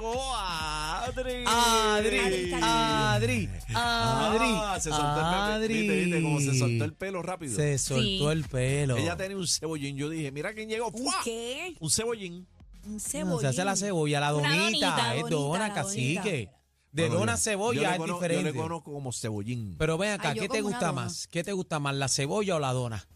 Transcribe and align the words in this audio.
llegó 0.00 0.34
Adri. 0.36 1.44
Adri, 1.46 2.18
Adri, 2.18 2.52
Adri, 2.54 3.48
Adri. 3.74 4.48
Ah, 4.54 4.78
se 4.80 4.90
soltó 4.90 5.06
el 5.06 5.14
pelo. 5.14 5.42
Adri. 5.42 5.74
Viste, 5.74 5.96
viste 6.04 6.22
cómo 6.22 6.40
se 6.40 6.58
soltó 6.58 6.84
el 6.84 6.92
pelo 6.94 7.22
rápido. 7.22 7.56
Se 7.56 7.78
soltó 7.78 8.02
Sí. 8.02 8.26
el 8.26 8.44
pelo. 8.44 8.96
Ella 8.96 9.16
tenía 9.16 9.36
un 9.36 9.46
cebollín. 9.46 9.96
Yo 9.96 10.08
dije, 10.08 10.30
mira 10.32 10.52
quién 10.54 10.68
llegó. 10.68 10.88
¿Un 10.88 11.04
¡Fua! 11.04 11.14
qué? 11.24 11.74
Un 11.80 11.90
cebollín. 11.90 12.46
Un 12.86 12.94
No, 12.94 13.00
cebollín. 13.00 13.40
se 13.40 13.46
hace 13.48 13.64
la 13.64 13.76
cebolla, 13.76 14.20
la 14.20 14.34
Una 14.34 14.48
donita, 14.48 14.64
donita, 14.64 15.14
es 15.14 15.20
donita, 15.22 15.36
dona, 15.36 15.68
la 15.68 15.74
cacique. 15.74 16.14
donita. 16.30 16.52
De 16.92 17.02
Bueno, 17.02 17.14
dona 17.20 17.32
yo- 17.32 17.34
a 17.34 17.38
cebolla 17.38 17.76
yo 17.76 17.82
le 17.86 17.92
es 17.92 17.98
cono- 17.98 18.14
diferente. 18.14 18.42
Yo 18.44 18.50
le 18.52 18.58
conozco 18.58 18.92
como 18.92 19.12
cebollín. 19.12 19.76
Pero 19.78 19.96
ven 19.98 20.10
acá, 20.12 20.30
Ay, 20.30 20.36
yo 20.36 20.42
¿qué 20.42 20.48
te 20.48 20.54
como 20.58 20.68
una 20.68 20.76
gusta 20.78 20.86
dona. 20.88 21.02
más? 21.02 21.28
¿Qué 21.28 21.44
te 21.44 21.52
gusta 21.52 21.78
más, 21.78 21.94
la 21.94 22.08
cebolla 22.08 22.56
o 22.56 22.58
la 22.58 22.72
dona? 22.72 23.06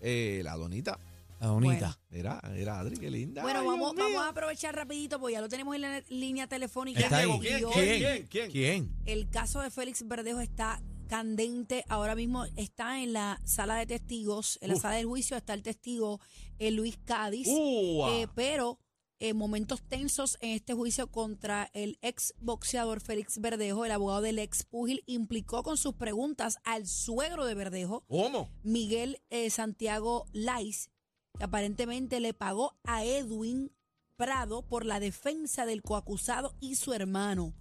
Eh, 0.00 0.40
la 0.42 0.56
donita. 0.56 0.98
La 1.40 1.46
donita. 1.46 1.98
Era, 2.10 2.40
era 2.54 2.78
Adri, 2.78 2.96
qué 2.98 3.10
linda. 3.10 3.42
Bueno, 3.42 3.60
Ay, 3.60 3.66
vamos, 3.66 3.94
Dios 3.94 4.06
mío. 4.08 4.16
vamos 4.16 4.26
a 4.26 4.30
aprovechar 4.30 4.74
rapidito 4.76 5.18
porque 5.18 5.32
ya 5.32 5.40
lo 5.40 5.48
tenemos 5.48 5.74
en 5.74 5.80
la 5.80 6.00
línea 6.08 6.46
telefónica. 6.46 7.00
Está 7.00 7.18
ahí. 7.18 7.30
¿Quién? 7.40 7.60
Y 7.60 7.64
hoy 7.64 7.72
¿Quién? 7.72 8.26
¿Quién? 8.28 8.50
¿Quién? 8.50 8.94
El 9.06 9.28
caso 9.30 9.60
de 9.60 9.70
Félix 9.70 10.06
Verdejo 10.06 10.40
está 10.40 10.82
candente. 11.08 11.84
Ahora 11.88 12.14
mismo 12.14 12.44
está 12.56 13.02
en 13.02 13.12
la 13.14 13.40
sala 13.44 13.76
de 13.76 13.86
testigos. 13.86 14.58
En 14.60 14.68
la 14.68 14.74
Uf. 14.76 14.82
sala 14.82 14.96
del 14.96 15.06
juicio 15.06 15.36
está 15.36 15.54
el 15.54 15.62
testigo 15.62 16.20
eh, 16.58 16.70
Luis 16.70 16.98
Cádiz. 17.04 17.48
Ua. 17.50 18.12
Eh, 18.12 18.28
pero 18.34 18.78
eh, 19.18 19.32
momentos 19.34 19.82
tensos 19.82 20.36
en 20.40 20.50
este 20.50 20.72
juicio 20.74 21.10
contra 21.10 21.70
el 21.74 21.98
ex 22.00 22.34
boxeador 22.40 23.00
Félix 23.00 23.38
Verdejo, 23.38 23.84
el 23.84 23.92
abogado 23.92 24.22
del 24.22 24.38
ex 24.38 24.64
púgil, 24.64 25.02
implicó 25.06 25.62
con 25.62 25.76
sus 25.76 25.94
preguntas 25.94 26.58
al 26.64 26.86
suegro 26.86 27.44
de 27.44 27.54
Verdejo, 27.54 28.04
¿Cómo? 28.08 28.50
Miguel 28.62 29.20
eh, 29.28 29.50
Santiago 29.50 30.24
Lais, 30.32 30.90
aparentemente 31.38 32.20
le 32.20 32.34
pagó 32.34 32.76
a 32.84 33.04
Edwin 33.04 33.70
Prado 34.16 34.62
por 34.62 34.84
la 34.84 35.00
defensa 35.00 35.64
del 35.64 35.82
coacusado 35.82 36.54
y 36.60 36.74
su 36.74 36.92
hermano. 36.92 37.54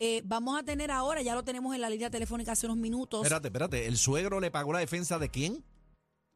Eh, 0.00 0.20
vamos 0.24 0.58
a 0.58 0.62
tener 0.62 0.90
ahora, 0.90 1.22
ya 1.22 1.34
lo 1.34 1.44
tenemos 1.44 1.74
en 1.74 1.80
la 1.80 1.88
línea 1.88 2.10
telefónica 2.10 2.52
hace 2.52 2.66
unos 2.66 2.76
minutos, 2.78 3.22
Espérate, 3.22 3.48
espérate. 3.48 3.86
¿El 3.86 3.96
suegro 3.96 4.38
le 4.40 4.50
pagó 4.50 4.72
la 4.72 4.80
defensa 4.80 5.18
de 5.18 5.30
quién? 5.30 5.64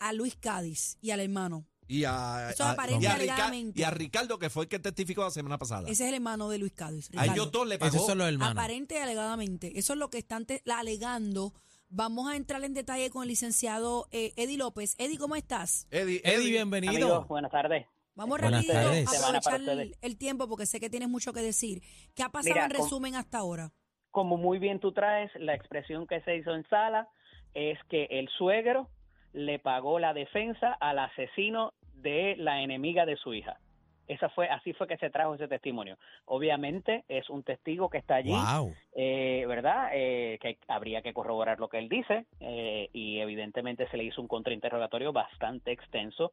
a 0.01 0.12
Luis 0.12 0.37
Cádiz 0.37 0.97
y 1.03 1.11
al 1.11 1.19
hermano. 1.21 1.67
Y 1.89 2.05
a, 2.05 2.51
Eso 2.53 2.62
a- 2.65 2.77
y 2.89 2.95
a 2.95 2.97
Rica- 2.99 3.15
alegadamente. 3.15 3.81
y 3.81 3.83
a 3.83 3.91
Ricardo, 3.91 4.39
que 4.39 4.49
fue 4.49 4.65
el 4.65 4.69
que 4.69 4.79
testificó 4.79 5.25
la 5.25 5.31
semana 5.33 5.59
pasada. 5.59 5.89
Ese 5.89 6.05
es 6.05 6.09
el 6.11 6.15
hermano 6.15 6.49
de 6.51 6.59
Luis 6.59 6.73
Cádiz. 6.73 7.06
a 7.09 7.11
Ricardo. 7.23 7.33
ellos 7.33 7.51
dos 7.51 7.67
le 7.67 7.79
pagó. 7.81 7.97
Esos 7.97 8.06
son 8.06 8.19
los 8.19 8.29
hermanos. 8.29 8.53
Aparente 8.53 8.95
y 8.95 8.99
alegadamente. 8.99 9.77
Eso 9.79 9.95
es 9.95 9.99
lo 9.99 10.09
que 10.09 10.19
están 10.19 10.47
alegando. 10.73 11.53
Vamos 11.91 12.31
a 12.31 12.36
entrar 12.36 12.62
en 12.64 12.75
detalle 12.75 13.08
con 13.11 13.22
el 13.22 13.28
licenciado 13.28 14.06
eh, 14.12 14.33
Eddie 14.36 14.58
López. 14.58 14.94
Eddie, 14.98 15.17
¿cómo 15.19 15.36
estás? 15.36 15.86
Eddie, 15.91 16.20
Eddie, 16.22 16.50
bienvenido. 16.50 16.92
Amigos, 16.92 17.28
buenas 17.28 17.50
tardes. 17.50 17.86
Vamos 18.14 18.41
Buenas 18.41 18.67
tardes. 18.67 19.06
a 19.06 19.27
aprovechar 19.27 19.61
el, 20.03 20.19
tiempo 20.19 20.48
porque 20.48 20.66
sé 20.66 20.81
que 20.81 20.91
tienes 20.91 21.09
mucho 21.09 21.33
que 21.33 21.41
decir. 21.41 21.83
¿Qué 22.16 22.25
ha 22.25 22.31
pasado 22.31 22.53
Mira, 22.53 22.66
en 22.66 22.72
con- 22.72 22.81
resumen 22.83 23.14
hasta 23.14 23.39
ahora? 23.39 23.70
Como 24.11 24.36
muy 24.36 24.59
bien 24.59 24.81
tú 24.81 24.91
traes, 24.92 25.31
la 25.36 25.55
expresión 25.55 26.05
que 26.09 26.20
se 26.22 26.36
hizo 26.36 26.53
en 26.53 26.69
sala 26.69 27.09
es 27.55 27.78
que 27.89 28.06
el 28.11 28.28
suegro 28.36 28.89
le 29.33 29.61
pagó 29.61 30.00
la 30.00 30.14
defensa 30.14 30.72
al 30.81 30.98
asesino 30.98 31.75
de 31.94 32.34
la 32.39 32.61
enemiga 32.62 33.06
de 33.06 33.16
su 33.16 33.34
hija. 33.34 33.61
Esa 34.09 34.31
fue, 34.31 34.48
así 34.48 34.73
fue 34.73 34.89
que 34.89 34.97
se 34.97 35.11
trajo 35.11 35.34
ese 35.34 35.48
testimonio. 35.48 35.98
Obviamente 36.25 37.05
es 37.09 37.28
un 37.28 37.42
testigo 37.42 37.91
que 37.91 37.98
está 37.98 38.17
allí, 38.17 38.33
Wow. 38.33 38.75
eh, 38.95 39.45
¿verdad? 39.47 39.91
Eh, 39.92 40.39
que 40.41 40.56
habría 40.67 41.03
que 41.03 41.12
corroborar 41.12 41.61
lo 41.61 41.69
que 41.69 41.78
él 41.78 41.91
dice 41.91 42.25
eh, 42.41 42.89
y 42.95 43.20
evidentemente 43.20 43.87
se 43.89 43.98
le 43.98 44.05
hizo 44.05 44.23
un 44.23 44.28
contrainterrogatorio 44.28 45.12
bastante 45.12 45.73
extenso. 45.73 46.33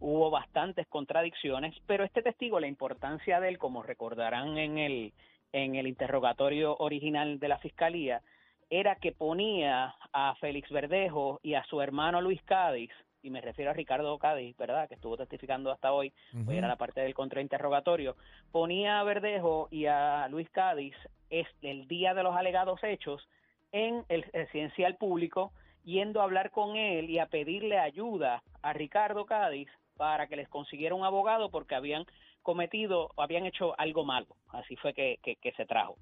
Hubo 0.00 0.30
bastantes 0.30 0.88
contradicciones, 0.88 1.76
pero 1.86 2.02
este 2.02 2.22
testigo, 2.22 2.58
la 2.58 2.66
importancia 2.66 3.38
de 3.38 3.50
él, 3.50 3.58
como 3.58 3.84
recordarán 3.84 4.58
en 4.58 4.78
el, 4.78 5.12
en 5.52 5.76
el 5.76 5.86
interrogatorio 5.86 6.74
original 6.78 7.38
de 7.38 7.48
la 7.48 7.58
fiscalía, 7.58 8.20
era 8.68 8.96
que 8.96 9.12
ponía 9.12 9.94
a 10.12 10.34
Félix 10.40 10.70
Verdejo 10.70 11.38
y 11.44 11.54
a 11.54 11.62
su 11.66 11.80
hermano 11.80 12.20
Luis 12.20 12.42
Cádiz, 12.42 12.90
y 13.22 13.30
me 13.30 13.40
refiero 13.40 13.70
a 13.70 13.74
Ricardo 13.74 14.18
Cádiz, 14.18 14.56
¿verdad? 14.56 14.88
Que 14.88 14.94
estuvo 14.94 15.16
testificando 15.16 15.70
hasta 15.70 15.92
hoy, 15.92 16.12
Ujú. 16.34 16.44
pues 16.46 16.58
era 16.58 16.68
la 16.68 16.76
parte 16.76 17.00
del 17.00 17.14
contrainterrogatorio, 17.14 18.16
ponía 18.50 19.00
a 19.00 19.04
Verdejo 19.04 19.68
y 19.70 19.86
a 19.86 20.26
Luis 20.28 20.50
Cádiz 20.50 20.94
es 21.30 21.46
el 21.62 21.86
día 21.88 22.14
de 22.14 22.22
los 22.22 22.36
alegados 22.36 22.82
hechos 22.84 23.26
en 23.72 24.04
el 24.08 24.22
residencial 24.32 24.96
público, 24.96 25.52
yendo 25.84 26.20
a 26.20 26.24
hablar 26.24 26.50
con 26.50 26.76
él 26.76 27.08
y 27.08 27.18
a 27.18 27.26
pedirle 27.26 27.78
ayuda 27.78 28.42
a 28.60 28.72
Ricardo 28.72 29.24
Cádiz 29.24 29.68
para 29.96 30.26
que 30.26 30.36
les 30.36 30.48
consiguiera 30.48 30.94
un 30.94 31.04
abogado 31.04 31.50
porque 31.50 31.74
habían 31.74 32.04
cometido, 32.42 33.10
habían 33.16 33.46
hecho 33.46 33.74
algo 33.78 34.04
malo. 34.04 34.26
Así 34.50 34.76
fue 34.76 34.92
que, 34.94 35.18
que- 35.22 35.36
que 35.36 35.52
se 35.52 35.64
trajo. 35.64 35.96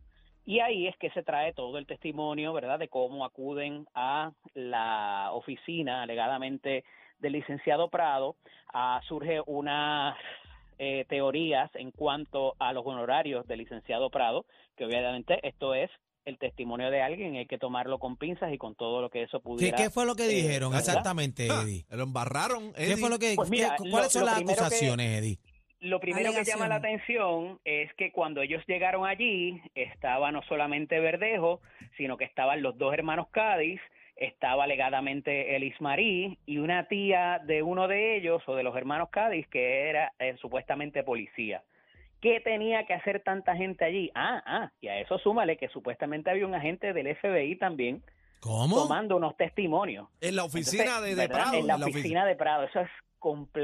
Y 0.47 0.61
ahí 0.61 0.87
es 0.89 0.97
que 0.97 1.11
se 1.11 1.23
trae 1.23 1.53
todo 1.53 1.77
el 1.79 1.87
testimonio, 1.87 2.53
¿verdad?, 2.55 2.79
de 2.79 2.89
cómo 2.89 3.25
acuden 3.27 3.87
a 3.95 4.33
la 4.55 5.29
oficina 5.33 6.03
alegadamente 6.03 6.83
del 7.21 7.33
licenciado 7.35 7.89
Prado. 7.89 8.37
Ah, 8.73 9.01
surge 9.09 9.41
unas 9.47 10.17
eh, 10.79 11.05
teorías 11.09 11.71
en 11.75 11.91
cuanto 11.91 12.55
a 12.59 12.73
los 12.73 12.85
honorarios 12.87 13.47
del 13.47 13.59
licenciado 13.61 14.11
Prado, 14.11 14.47
que 14.77 14.85
obviamente 14.85 15.39
esto 15.47 15.75
es 15.75 15.91
el 16.27 16.39
testimonio 16.39 16.91
de 16.91 17.01
alguien, 17.03 17.37
hay 17.37 17.47
que 17.47 17.59
tomarlo 17.59 17.99
con 17.99 18.17
pinzas 18.17 18.53
y 18.53 18.59
con 18.59 18.75
todo 18.75 19.01
lo 19.01 19.09
que 19.11 19.23
eso 19.23 19.39
¿Qué, 19.39 19.43
pudiera. 19.43 19.77
qué 19.77 19.91
fue 19.91 20.05
lo 20.07 20.15
que 20.15 20.25
eh, 20.25 20.29
dijeron 20.29 20.71
¿verdad? 20.71 20.87
exactamente, 20.89 21.49
Ah, 21.51 21.63
Eddie? 21.65 21.87
Lo 21.91 22.03
embarraron, 22.03 22.73
¿Qué 22.75 22.97
fue 22.99 23.09
lo 23.11 23.19
que, 23.19 23.33
Pues 23.37 23.51
mira, 23.51 23.75
qué- 23.79 23.85
lo- 23.85 23.91
¿Cuáles 23.91 24.13
son 24.13 24.21
lo 24.23 24.27
las 24.27 24.35
primero 24.37 24.57
que- 24.57 24.63
acusaciones, 24.65 25.19
Eddie? 25.19 25.39
Lo 25.81 25.99
primero 25.99 26.33
que 26.35 26.45
llama 26.45 26.69
la 26.69 26.75
atención 26.77 27.59
es 27.65 27.91
que 27.95 28.13
cuando 28.13 28.43
ellos 28.43 28.63
llegaron 28.67 29.07
allí 29.07 29.63
estaba 29.75 30.31
no 30.31 30.43
solamente 30.43 31.01
Verdejo, 31.01 31.63
sino 31.97 32.19
que 32.19 32.25
estaban 32.25 32.61
los 32.61 32.77
dos 32.77 32.93
hermanos 32.93 33.29
Cádiz, 33.31 33.81
estaba 34.21 34.65
alegadamente 34.65 35.57
Elis 35.57 35.81
Marí 35.81 36.39
y 36.47 36.59
una 36.59 36.87
tía 36.87 37.41
de 37.45 37.63
uno 37.63 37.89
de 37.89 38.17
ellos 38.17 38.43
o 38.47 38.55
de 38.55 38.63
los 38.63 38.77
hermanos 38.77 39.09
Cádiz 39.11 39.49
que 39.49 39.89
era 39.89 40.13
eh, 40.21 40.37
supuestamente 40.41 41.03
policía. 41.03 41.63
¿Qué 42.21 42.39
tenía 42.41 42.85
que 42.87 42.93
hacer 42.95 43.21
tanta 43.25 43.57
gente 43.57 43.85
allí? 43.85 44.11
Ah, 44.15 44.43
ah, 44.45 44.71
y 44.81 44.89
a 44.89 45.01
eso 45.01 45.19
súmale 45.19 45.57
que 45.57 45.69
supuestamente 45.69 46.31
había 46.31 46.47
un 46.47 46.55
agente 46.55 46.93
del 46.93 47.17
FBI 47.17 47.57
también 47.57 48.03
¿Cómo? 48.41 48.77
tomando 48.83 49.17
unos 49.17 49.37
testimonios. 49.39 50.07
En 50.21 50.37
la 50.37 50.45
oficina 50.45 50.85
Entonces, 50.85 51.17
de. 51.17 51.29
Prado. 51.29 51.55
En 51.55 51.67
la 51.67 51.77
ofici- 51.79 51.91
oficina 51.91 52.27
de 52.27 52.37
Prado. 52.37 52.65
Eso 52.65 52.81
es 52.81 52.91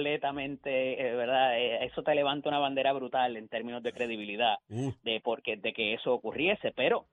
completamente, 0.01 1.01
eh, 1.07 1.15
¿verdad? 1.15 1.59
Eh, 1.59 1.85
eso 1.85 2.03
te 2.03 2.15
levanta 2.15 2.49
una 2.49 2.59
bandera 2.59 2.93
brutal 2.93 3.37
en 3.37 3.49
términos 3.49 3.83
de 3.83 3.93
credibilidad 3.93 4.57
Uh, 4.69 4.93
de, 5.03 5.21
porque, 5.21 5.57
de 5.57 5.73
que 5.73 5.95
eso 5.95 6.13
ocurriese. 6.15 6.73
Pero 6.73 7.07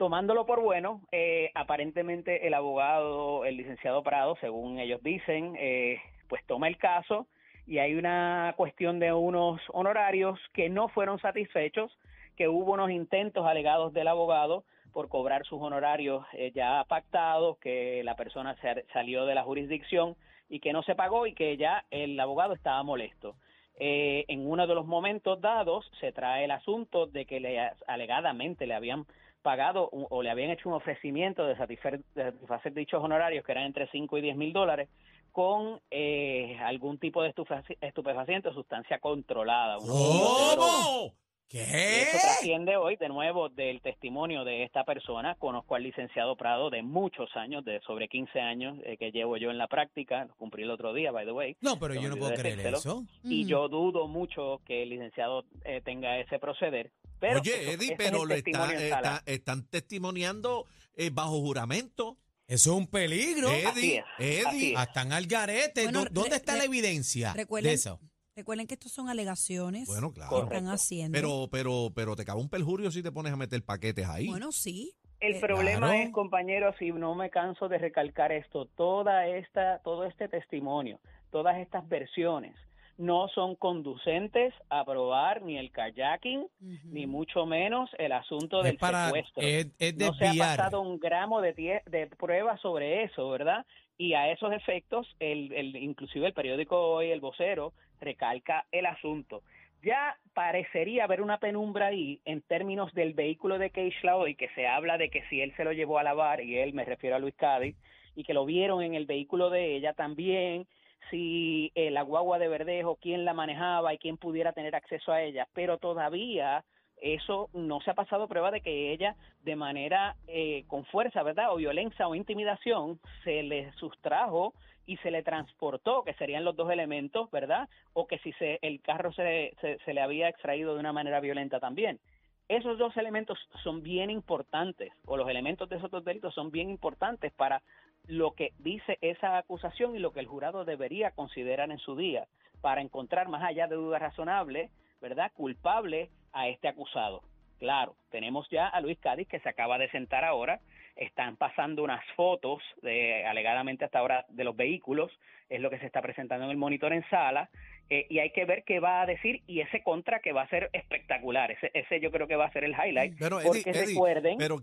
tomándolo 0.00 0.46
por 0.46 0.62
bueno, 0.62 1.02
eh, 1.12 1.50
aparentemente 1.54 2.46
el 2.46 2.54
abogado, 2.54 3.44
el 3.44 3.58
licenciado 3.58 4.02
Prado, 4.02 4.34
según 4.40 4.78
ellos 4.78 5.02
dicen, 5.02 5.54
eh, 5.58 6.00
pues 6.26 6.42
toma 6.46 6.68
el 6.68 6.78
caso 6.78 7.26
y 7.66 7.80
hay 7.80 7.94
una 7.94 8.54
cuestión 8.56 8.98
de 8.98 9.12
unos 9.12 9.60
honorarios 9.68 10.40
que 10.54 10.70
no 10.70 10.88
fueron 10.88 11.18
satisfechos, 11.18 11.98
que 12.34 12.48
hubo 12.48 12.72
unos 12.72 12.90
intentos 12.90 13.46
alegados 13.46 13.92
del 13.92 14.08
abogado 14.08 14.64
por 14.94 15.10
cobrar 15.10 15.44
sus 15.44 15.60
honorarios 15.60 16.24
eh, 16.32 16.50
ya 16.54 16.82
pactados, 16.88 17.58
que 17.58 18.00
la 18.02 18.16
persona 18.16 18.56
salió 18.94 19.26
de 19.26 19.34
la 19.34 19.42
jurisdicción 19.42 20.16
y 20.48 20.60
que 20.60 20.72
no 20.72 20.82
se 20.82 20.94
pagó 20.94 21.26
y 21.26 21.34
que 21.34 21.58
ya 21.58 21.84
el 21.90 22.18
abogado 22.18 22.54
estaba 22.54 22.82
molesto. 22.82 23.36
Eh, 23.78 24.24
en 24.28 24.50
uno 24.50 24.66
de 24.66 24.74
los 24.74 24.86
momentos 24.86 25.42
dados 25.42 25.90
se 26.00 26.10
trae 26.12 26.44
el 26.44 26.52
asunto 26.52 27.06
de 27.06 27.26
que 27.26 27.38
le, 27.38 27.70
alegadamente 27.86 28.66
le 28.66 28.74
habían 28.74 29.04
pagado 29.42 29.88
o, 29.92 30.06
o 30.10 30.22
le 30.22 30.30
habían 30.30 30.50
hecho 30.50 30.68
un 30.68 30.74
ofrecimiento 30.74 31.46
de 31.46 31.56
satisfacer, 31.56 32.00
de 32.14 32.24
satisfacer 32.32 32.72
dichos 32.74 33.02
honorarios 33.02 33.44
que 33.44 33.52
eran 33.52 33.64
entre 33.64 33.88
5 33.90 34.18
y 34.18 34.20
10 34.20 34.36
mil 34.36 34.52
dólares 34.52 34.88
con 35.32 35.80
eh, 35.90 36.56
algún 36.62 36.98
tipo 36.98 37.22
de 37.22 37.32
estupefaci- 37.34 37.76
estupefaciente 37.80 38.48
o 38.48 38.54
sustancia 38.54 38.98
controlada. 38.98 39.76
¿Cómo? 39.78 41.12
¿Qué? 41.48 42.06
trasciende 42.12 42.76
hoy 42.76 42.94
de 42.94 43.08
nuevo 43.08 43.48
del 43.48 43.80
testimonio 43.80 44.44
de 44.44 44.62
esta 44.62 44.84
persona. 44.84 45.34
Conozco 45.34 45.74
al 45.74 45.82
licenciado 45.82 46.36
Prado 46.36 46.70
de 46.70 46.82
muchos 46.82 47.28
años, 47.36 47.64
de 47.64 47.80
sobre 47.80 48.06
15 48.06 48.40
años 48.40 48.78
eh, 48.84 48.96
que 48.96 49.10
llevo 49.10 49.36
yo 49.36 49.50
en 49.50 49.58
la 49.58 49.66
práctica. 49.66 50.26
Lo 50.26 50.34
cumplí 50.36 50.62
el 50.62 50.70
otro 50.70 50.92
día, 50.94 51.10
by 51.10 51.24
the 51.26 51.32
way. 51.32 51.56
No, 51.60 51.76
pero 51.80 51.94
yo 51.94 52.08
no 52.08 52.16
puedo 52.16 52.34
creer 52.34 52.60
eso. 52.60 53.02
Y 53.24 53.40
Ujú. 53.40 53.48
yo 53.50 53.68
dudo 53.68 54.06
mucho 54.06 54.60
que 54.64 54.84
el 54.84 54.90
licenciado 54.90 55.44
eh, 55.64 55.80
tenga 55.84 56.18
ese 56.20 56.38
proceder. 56.38 56.92
Pero 57.20 57.40
Oye, 57.40 57.72
Eddie, 57.72 57.94
pero 57.96 58.22
el 58.24 58.28
lo 58.30 58.34
está, 58.34 59.22
están 59.26 59.66
testimoniando 59.68 60.66
eh, 60.96 61.10
bajo 61.12 61.40
juramento. 61.40 62.18
Eso 62.46 62.72
es 62.72 62.76
un 62.78 62.86
peligro. 62.88 63.48
Eddie, 63.50 63.66
Así 63.68 63.94
es, 63.96 64.04
Eddie. 64.18 64.46
así 64.46 64.72
es. 64.72 64.78
Hasta 64.78 65.02
en 65.02 65.12
al 65.12 65.26
garete. 65.26 65.84
Bueno, 65.84 66.00
¿Dó- 66.06 66.08
¿Dónde 66.10 66.30
re- 66.30 66.36
está 66.36 66.52
re- 66.54 66.58
la 66.58 66.64
evidencia 66.64 67.32
recuerden- 67.34 67.68
de 67.70 67.74
eso? 67.74 68.00
Recuerden 68.34 68.66
que 68.66 68.74
estos 68.74 68.90
son 68.92 69.08
alegaciones 69.08 69.86
Bueno, 69.86 70.12
claro. 70.12 70.30
que 70.48 70.54
están 70.56 70.68
haciendo. 70.68 71.14
Pero, 71.14 71.48
pero, 71.52 71.92
pero 71.94 72.16
te 72.16 72.24
cabe 72.24 72.40
un 72.40 72.48
perjurio 72.48 72.90
si 72.90 73.02
te 73.02 73.12
pones 73.12 73.32
a 73.32 73.36
meter 73.36 73.62
paquetes 73.64 74.06
ahí. 74.08 74.26
bueno, 74.28 74.50
sí. 74.50 74.94
El 75.20 75.34
Eh, 75.34 75.40
problema 75.40 75.88
Claro. 75.88 75.92
es, 75.92 76.10
compañeros, 76.12 76.74
y 76.80 76.90
no 76.92 77.14
me 77.14 77.28
canso 77.28 77.68
de 77.68 77.76
recalcar 77.76 78.32
esto, 78.32 78.66
toda 78.76 79.26
esta, 79.26 79.80
todo 79.84 80.06
este 80.06 80.28
testimonio, 80.28 80.98
todas 81.30 81.58
estas 81.58 81.86
versiones, 81.88 82.56
no 83.00 83.28
son 83.28 83.54
conducentes 83.56 84.52
a 84.68 84.84
probar 84.84 85.40
ni 85.40 85.56
el 85.56 85.70
kayaking, 85.70 86.46
ni 86.84 87.06
mucho 87.06 87.46
menos 87.46 87.88
el 87.98 88.12
asunto 88.12 88.58
Es 88.60 88.64
del 88.66 88.76
para, 88.76 89.06
secuestro. 89.06 89.42
es, 89.42 89.68
es 89.78 89.96
no 89.96 90.12
se 90.12 90.26
ha 90.28 90.34
pasado 90.34 90.82
un 90.82 91.00
gramo 91.00 91.40
de, 91.40 91.56
tie- 91.56 91.82
de 91.84 92.08
prueba 92.08 92.58
sobre 92.58 93.02
eso, 93.04 93.30
¿verdad? 93.30 93.64
Y 93.96 94.12
a 94.12 94.30
esos 94.30 94.52
efectos, 94.52 95.08
el, 95.18 95.50
el, 95.54 95.76
inclusive 95.76 96.26
el 96.26 96.34
periódico 96.34 96.78
hoy, 96.78 97.10
El 97.10 97.20
Vocero, 97.20 97.72
recalca 98.02 98.66
el 98.70 98.84
asunto. 98.84 99.42
Ya 99.82 100.18
parecería 100.34 101.04
haber 101.04 101.22
una 101.22 101.38
penumbra 101.38 101.86
ahí 101.86 102.20
en 102.26 102.42
términos 102.42 102.92
del 102.92 103.14
vehículo 103.14 103.58
de 103.58 103.70
Keishla 103.70 104.16
hoy, 104.16 104.34
que 104.34 104.50
se 104.50 104.66
habla 104.66 104.98
de 104.98 105.08
que 105.08 105.22
si 105.30 105.40
él 105.40 105.54
se 105.56 105.64
lo 105.64 105.72
llevó 105.72 105.98
a 105.98 106.02
lavar, 106.02 106.42
y 106.42 106.58
él 106.58 106.74
me 106.74 106.84
refiero 106.84 107.16
a 107.16 107.18
Luis 107.18 107.34
Cádiz, 107.34 107.76
y 108.14 108.24
que 108.24 108.34
lo 108.34 108.44
vieron 108.44 108.82
en 108.82 108.94
el 108.94 109.06
vehículo 109.06 109.48
de 109.48 109.74
ella 109.76 109.94
también, 109.94 110.66
si 111.10 111.72
eh, 111.74 111.90
la 111.90 112.02
guagua 112.02 112.38
de 112.38 112.48
Verdejo, 112.48 112.96
quién 113.00 113.24
la 113.24 113.34
manejaba 113.34 113.94
y 113.94 113.98
quién 113.98 114.16
pudiera 114.16 114.52
tener 114.52 114.74
acceso 114.74 115.12
a 115.12 115.22
ella, 115.22 115.48
pero 115.54 115.78
todavía 115.78 116.64
eso 117.00 117.48
no 117.54 117.80
se 117.80 117.90
ha 117.90 117.94
pasado 117.94 118.28
prueba 118.28 118.50
de 118.50 118.60
que 118.60 118.92
ella 118.92 119.16
de 119.42 119.56
manera 119.56 120.16
eh, 120.26 120.64
con 120.66 120.84
fuerza, 120.84 121.22
¿verdad? 121.22 121.52
O 121.52 121.56
violencia 121.56 122.06
o 122.06 122.14
intimidación 122.14 123.00
se 123.24 123.42
le 123.42 123.72
sustrajo 123.72 124.52
y 124.86 124.96
se 124.98 125.10
le 125.10 125.22
transportó, 125.22 126.02
que 126.02 126.14
serían 126.14 126.44
los 126.44 126.56
dos 126.56 126.70
elementos, 126.70 127.30
¿verdad? 127.30 127.68
O 127.92 128.06
que 128.06 128.18
si 128.18 128.32
se, 128.34 128.58
el 128.62 128.80
carro 128.82 129.12
se, 129.12 129.54
se, 129.60 129.78
se 129.78 129.94
le 129.94 130.00
había 130.00 130.28
extraído 130.28 130.74
de 130.74 130.80
una 130.80 130.92
manera 130.92 131.20
violenta 131.20 131.60
también. 131.60 132.00
Esos 132.48 132.78
dos 132.78 132.96
elementos 132.96 133.38
son 133.62 133.82
bien 133.82 134.10
importantes, 134.10 134.92
o 135.06 135.16
los 135.16 135.28
elementos 135.28 135.68
de 135.68 135.76
esos 135.76 135.90
dos 135.90 136.04
delitos 136.04 136.34
son 136.34 136.50
bien 136.50 136.68
importantes 136.68 137.32
para 137.32 137.62
lo 138.06 138.32
que 138.32 138.52
dice 138.58 138.98
esa 139.00 139.38
acusación 139.38 139.94
y 139.94 139.98
lo 139.98 140.12
que 140.12 140.20
el 140.20 140.26
jurado 140.26 140.64
debería 140.64 141.12
considerar 141.12 141.70
en 141.70 141.78
su 141.78 141.96
día, 141.96 142.26
para 142.60 142.82
encontrar 142.82 143.28
más 143.28 143.42
allá 143.42 143.66
de 143.66 143.76
duda 143.76 143.98
razonable, 143.98 144.70
¿verdad? 145.00 145.32
Culpable 145.34 146.10
a 146.32 146.48
este 146.48 146.68
acusado. 146.68 147.22
Claro, 147.58 147.94
tenemos 148.10 148.48
ya 148.50 148.68
a 148.68 148.80
Luis 148.80 148.98
Cádiz 148.98 149.28
que 149.28 149.40
se 149.40 149.48
acaba 149.48 149.78
de 149.78 149.90
sentar 149.90 150.24
ahora, 150.24 150.60
están 150.96 151.36
pasando 151.36 151.84
unas 151.84 152.04
fotos 152.16 152.62
de 152.82 153.24
alegadamente 153.26 153.84
hasta 153.84 153.98
ahora 153.98 154.24
de 154.28 154.44
los 154.44 154.56
vehículos, 154.56 155.12
es 155.48 155.60
lo 155.60 155.70
que 155.70 155.78
se 155.78 155.86
está 155.86 156.00
presentando 156.00 156.44
en 156.44 156.50
el 156.50 156.56
monitor 156.56 156.92
en 156.92 157.08
sala, 157.10 157.50
eh, 157.90 158.06
y 158.08 158.18
hay 158.20 158.30
que 158.32 158.44
ver 158.44 158.62
qué 158.64 158.80
va 158.80 159.02
a 159.02 159.06
decir 159.06 159.42
y 159.46 159.60
ese 159.60 159.82
contra 159.82 160.20
que 160.20 160.32
va 160.32 160.42
a 160.42 160.48
ser 160.48 160.70
espectacular, 160.72 161.50
ese, 161.50 161.70
ese 161.74 162.00
yo 162.00 162.10
creo 162.10 162.26
que 162.28 162.36
va 162.36 162.46
a 162.46 162.52
ser 162.52 162.64
el 162.64 162.72
highlight, 162.72 163.16
Pero, 163.18 163.40
porque 163.42 163.60
Eddie, 163.60 163.70
Eddie, 163.80 163.86
recuerden 163.94 164.38
pero 164.38 164.60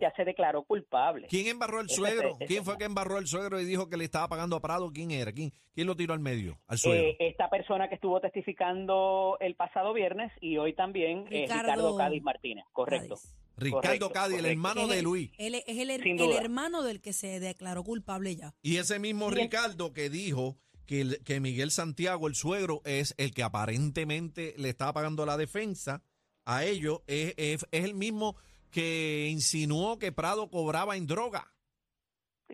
ya 0.00 0.12
se 0.14 0.24
declaró 0.24 0.62
culpable. 0.62 1.26
¿Quién 1.28 1.46
embarró 1.48 1.80
el 1.80 1.88
suegro? 1.88 2.36
ese- 2.38 2.46
¿Quién 2.46 2.64
fue 2.64 2.76
que 2.78 2.84
embarró 2.84 3.18
el 3.18 3.26
suegro 3.26 3.60
y 3.60 3.64
dijo 3.64 3.88
que 3.88 3.96
le 3.96 4.04
estaba 4.04 4.28
pagando 4.28 4.56
a 4.56 4.60
Prado? 4.60 4.90
¿Quién 4.92 5.10
era? 5.10 5.32
¿Quién, 5.32 5.52
quién 5.74 5.86
lo 5.86 5.96
tiró 5.96 6.12
al 6.14 6.20
medio? 6.20 6.58
Al 6.66 6.78
suegro. 6.78 7.02
Eh, 7.08 7.16
esta 7.18 7.48
persona 7.50 7.88
que 7.88 7.94
estuvo 7.96 8.20
testificando 8.20 9.36
el 9.40 9.54
pasado 9.54 9.92
viernes 9.92 10.30
y 10.40 10.56
hoy 10.58 10.74
también 10.74 11.24
es 11.30 11.42
Ricardo 11.50 11.62
Ricardo 11.62 11.96
Cádiz 11.96 12.22
Martínez, 12.22 12.64
correcto. 12.72 13.16
Cádiz. 13.16 13.36
Ricardo 13.56 13.82
correcto, 13.82 14.10
Cádiz, 14.10 14.38
el 14.38 14.46
hermano 14.46 14.82
Es 14.82 14.88
de 14.88 15.02
Luis. 15.02 15.30
Él 15.38 15.54
es 15.54 15.64
el, 15.66 15.90
el 15.90 16.32
hermano 16.32 16.82
del 16.82 17.00
que 17.00 17.12
se 17.12 17.40
declaró 17.40 17.84
culpable 17.84 18.34
ya. 18.36 18.54
Y 18.62 18.76
ese 18.78 18.98
mismo. 18.98 19.30
Ricardo 19.30 19.92
que 19.92 20.08
dijo 20.08 20.56
que, 20.90 21.00
el- 21.02 21.22
que 21.24 21.38
Miguel 21.38 21.70
Santiago, 21.70 22.26
el 22.26 22.34
suegro, 22.34 22.80
es 22.84 23.14
el 23.16 23.32
que 23.32 23.44
aparentemente 23.44 24.54
le 24.58 24.70
estaba 24.70 24.92
pagando 24.92 25.24
la 25.24 25.36
defensa 25.36 26.02
a 26.44 26.64
ellos, 26.64 27.02
es, 27.06 27.32
es- 27.36 27.64
es 27.70 27.84
el 27.84 27.94
mismo 27.94 28.34
que 28.72 29.28
insinuó 29.30 30.00
que 30.00 30.10
Prado 30.10 30.50
cobraba 30.50 30.96
en 30.96 31.06
droga. 31.06 31.52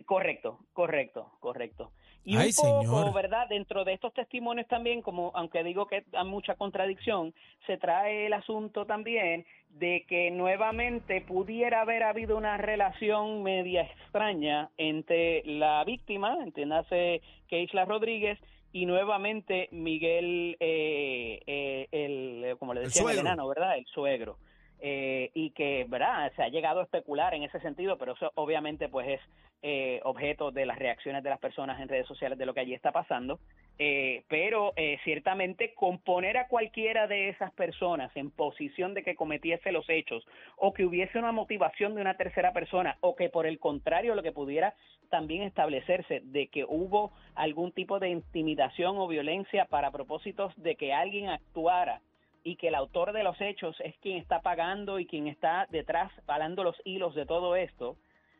Correcto, 0.05 0.59
correcto, 0.73 1.31
correcto. 1.39 1.91
Y 2.23 2.35
Ay, 2.37 2.49
un 2.49 2.55
poco, 2.55 2.81
señor. 2.81 3.13
¿verdad? 3.15 3.47
Dentro 3.49 3.83
de 3.85 3.93
estos 3.93 4.13
testimonios 4.13 4.67
también, 4.67 5.01
como 5.01 5.31
aunque 5.33 5.63
digo 5.63 5.87
que 5.87 6.05
hay 6.13 6.25
mucha 6.25 6.53
contradicción, 6.55 7.33
se 7.65 7.77
trae 7.77 8.27
el 8.27 8.33
asunto 8.33 8.85
también 8.85 9.45
de 9.69 10.05
que 10.07 10.31
nuevamente 10.31 11.21
pudiera 11.21 11.81
haber 11.81 12.03
habido 12.03 12.35
una 12.37 12.57
relación 12.57 13.43
media 13.43 13.83
extraña 13.83 14.69
entre 14.77 15.43
la 15.45 15.83
víctima, 15.83 16.37
entiéndase 16.43 17.21
Keisla 17.47 17.85
Rodríguez, 17.85 18.39
y 18.73 18.85
nuevamente 18.85 19.69
Miguel, 19.71 20.57
eh, 20.59 21.39
eh, 21.47 21.87
el, 21.91 22.57
como 22.57 22.73
le 22.73 22.81
El 22.81 22.85
decía 22.87 23.01
el, 23.01 23.05
suegro. 23.05 23.21
enano, 23.21 23.47
¿verdad? 23.47 23.77
El 23.77 23.85
suegro. 23.85 24.37
Eh, 24.79 25.31
y 25.33 25.51
que, 25.51 25.85
¿verdad? 25.89 26.31
Se 26.35 26.43
ha 26.43 26.49
llegado 26.49 26.79
a 26.79 26.83
especular 26.83 27.33
en 27.33 27.43
ese 27.43 27.59
sentido, 27.61 27.97
pero 27.97 28.13
eso 28.13 28.31
obviamente 28.35 28.89
pues 28.89 29.07
es 29.07 29.21
eh, 29.63 30.01
objeto 30.03 30.51
de 30.51 30.67
las 30.67 30.77
reacciones 30.77 31.23
de 31.23 31.31
las 31.31 31.39
personas 31.39 31.81
en 31.81 31.89
redes 31.89 32.05
sociales 32.05 32.37
de 32.37 32.45
lo 32.45 32.53
que 32.53 32.59
allí 32.59 32.75
está 32.75 32.91
pasando, 32.91 33.39
eh, 33.79 34.23
pero 34.27 34.73
eh, 34.75 34.99
ciertamente 35.03 35.73
componer 35.73 36.37
a 36.37 36.47
cualquiera 36.47 37.07
de 37.07 37.29
esas 37.29 37.51
personas 37.53 38.15
en 38.15 38.29
posición 38.29 38.93
de 38.93 39.01
que 39.01 39.15
cometiese 39.15 39.71
los 39.71 39.89
hechos 39.89 40.23
o 40.57 40.73
que 40.73 40.85
hubiese 40.85 41.17
una 41.17 41.31
motivación 41.31 41.95
de 41.95 42.01
una 42.01 42.17
tercera 42.17 42.53
persona 42.53 42.97
o 43.01 43.15
que 43.15 43.29
por 43.29 43.47
el 43.47 43.57
contrario 43.57 44.13
lo 44.13 44.21
que 44.21 44.31
pudiera 44.31 44.75
también 45.09 45.41
establecerse 45.41 46.21
de 46.23 46.47
que 46.49 46.63
hubo 46.63 47.11
algún 47.33 47.71
tipo 47.71 47.97
de 47.97 48.09
intimidación 48.09 48.99
o 48.99 49.07
violencia 49.07 49.65
para 49.65 49.89
propósitos 49.89 50.53
de 50.57 50.75
que 50.75 50.93
alguien 50.93 51.29
actuara 51.29 52.01
y 52.47 52.55
que 52.55 52.69
el 52.69 52.75
autor 52.75 53.11
de 53.11 53.23
los 53.23 53.35
hechos 53.41 53.75
es 53.83 53.93
quien 53.97 54.15
está 54.17 54.41
pagando 54.41 54.99
y 54.99 55.05
quien 55.05 55.27
está 55.27 55.67
detrás 55.69 56.09
jalando 56.25 56.63
los 56.63 56.77
hilos 56.85 57.13
de 57.13 57.25
todo 57.25 57.57
esto, 57.57 57.97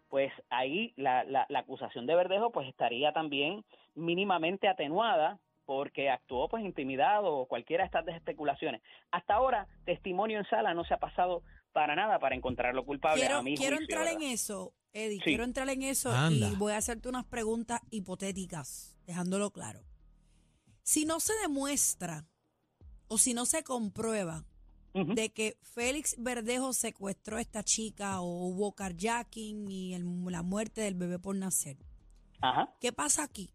pues 0.07 0.31
ahí 0.50 0.94
la, 0.95 1.25
la, 1.25 1.45
la 1.50 1.59
acusación 1.59 2.06
de 2.07 2.15
Verdejo 2.15 2.51
pues 2.54 2.69
estaría 2.69 3.12
también 3.12 3.65
mínimamente 3.95 4.69
atenuada 4.69 5.39
porque 5.65 6.09
actuó 6.09 6.48
pues 6.48 6.63
intimidado 6.63 7.36
o 7.36 7.45
cualquiera 7.48 7.83
de 7.83 7.88
estas 7.88 8.07
especulaciones. 8.15 8.81
Hasta 9.12 9.33
ahora, 9.33 9.68
testimonio 9.83 10.39
en 10.39 10.45
sala 10.45 10.74
no 10.74 10.86
se 10.86 10.94
ha 10.94 11.00
pasado 11.00 11.44
para 11.74 11.94
nada 11.94 12.18
para 12.19 12.33
encontrarlo 12.36 12.86
culpable 12.86 13.19
Quiero, 13.19 13.39
a 13.39 13.44
mi 13.44 13.57
quiero 13.57 13.75
juicio, 13.75 13.98
entrar 13.98 14.15
en 14.15 14.21
eso, 14.21 14.71
Eddie, 14.94 15.18
Sí. 15.18 15.24
quiero 15.25 15.44
entrar 15.44 15.68
en 15.68 15.81
eso 15.83 16.13
Anda. 16.13 16.48
y 16.48 16.56
voy 16.56 16.71
a 16.71 16.77
hacerte 16.77 17.10
unas 17.10 17.25
preguntas 17.25 17.81
hipotéticas, 17.92 18.98
dejándolo 19.06 19.51
claro. 19.51 19.81
Si 20.83 21.03
no 21.03 21.19
se 21.19 21.33
demuestra 21.42 22.24
o 23.07 23.18
si 23.18 23.33
no 23.33 23.45
se 23.45 23.63
comprueba 23.63 24.44
de 24.94 25.30
que 25.30 25.57
Félix 25.62 26.15
Verdejo 26.18 26.74
secuestró 26.74 27.38
a 27.38 27.42
esta 27.42 27.62
chica 27.63 28.19
o 28.19 28.25
hubo 28.48 28.71
carjacking 28.74 29.69
y 29.69 29.94
el- 29.94 30.06
la 30.31 30.42
muerte 30.42 30.81
del 30.81 30.95
bebé 30.95 31.19
por 31.19 31.36
nacer, 31.36 31.77
Ajá. 32.42 32.74
¿qué 32.81 32.92
pasa 32.92 33.24
aquí? 33.24 33.51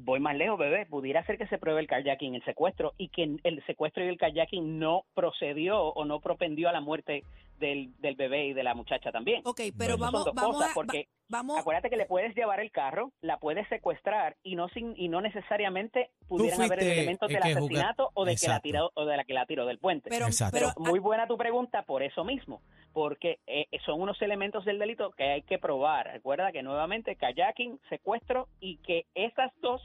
voy 0.00 0.20
más 0.20 0.36
lejos, 0.36 0.58
bebé, 0.58 0.86
pudiera 0.86 1.24
ser 1.26 1.38
que 1.38 1.48
se 1.48 1.58
pruebe 1.58 1.80
el 1.80 1.88
kayaking, 1.88 2.36
el 2.36 2.44
secuestro, 2.44 2.94
y 2.98 3.08
que 3.08 3.36
el 3.42 3.66
secuestro 3.66 4.04
y 4.04 4.08
el 4.08 4.16
kayaking 4.16 4.78
no 4.78 5.04
procedió 5.14 5.80
o 5.82 6.04
no 6.04 6.20
propendió 6.20 6.68
a 6.68 6.72
la 6.72 6.80
muerte 6.80 7.24
del, 7.58 7.92
del 8.00 8.14
bebé 8.16 8.46
y 8.46 8.52
de 8.52 8.62
la 8.62 8.74
muchacha 8.74 9.10
también. 9.12 9.42
Ok, 9.44 9.60
pero 9.76 9.92
son 9.92 10.00
vamos, 10.00 10.24
dos 10.24 10.34
vamos, 10.34 10.56
cosas, 10.56 10.70
a, 10.70 10.74
porque 10.74 11.08
va- 11.32 11.38
vamos, 11.38 11.58
Acuérdate 11.58 11.90
que 11.90 11.96
le 11.96 12.06
puedes 12.06 12.34
llevar 12.34 12.60
el 12.60 12.70
carro, 12.70 13.12
la 13.20 13.38
puedes 13.38 13.68
secuestrar 13.68 14.36
y 14.42 14.56
no 14.56 14.68
sin, 14.68 14.94
y 14.96 15.08
no 15.08 15.20
necesariamente 15.20 16.10
pudieran 16.28 16.62
haber 16.62 16.82
elementos 16.82 17.28
el 17.30 17.34
del 17.40 17.42
asesinato 17.56 18.10
o 18.14 18.24
de 18.24 18.36
que 18.36 18.48
la 18.48 18.60
tiró 18.60 18.90
o 18.94 19.04
de 19.04 19.16
la 19.16 19.24
que 19.24 19.34
la 19.34 19.46
tiró 19.46 19.66
del 19.66 19.78
puente. 19.78 20.08
pero, 20.10 20.26
Exacto. 20.26 20.56
pero 20.56 20.72
Muy 20.90 20.98
buena 20.98 21.26
tu 21.26 21.36
pregunta 21.36 21.82
por 21.82 22.02
eso 22.02 22.24
mismo, 22.24 22.62
porque 22.92 23.38
eh, 23.46 23.66
son 23.84 24.00
unos 24.00 24.20
elementos 24.22 24.64
del 24.64 24.78
delito 24.78 25.10
que 25.12 25.24
hay 25.24 25.42
que 25.42 25.58
probar. 25.58 26.06
Recuerda 26.12 26.52
que 26.52 26.62
nuevamente 26.62 27.16
kayaking, 27.16 27.78
secuestro 27.88 28.48
y 28.60 28.78
que 28.78 29.06
esas 29.14 29.52
dos 29.60 29.84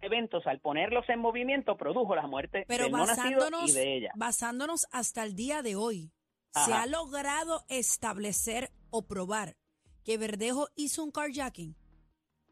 eventos 0.00 0.44
al 0.48 0.58
ponerlos 0.58 1.08
en 1.08 1.20
movimiento 1.20 1.76
produjo 1.76 2.16
la 2.16 2.26
muerte 2.26 2.64
Pero 2.66 2.84
del 2.84 2.92
no 2.92 3.06
nacido 3.06 3.46
y 3.64 3.70
de 3.72 3.96
ella. 3.98 4.10
basándonos 4.16 4.80
hasta 4.90 5.22
el 5.22 5.36
día 5.36 5.62
de 5.62 5.76
hoy, 5.76 6.10
¿se 6.52 6.72
ha 6.72 6.86
logrado 6.86 7.64
establecer 7.68 8.70
o 8.90 9.02
probar 9.06 9.56
que 10.04 10.18
Verdejo 10.18 10.68
hizo 10.76 11.02
un 11.04 11.10
carjacking? 11.10 11.74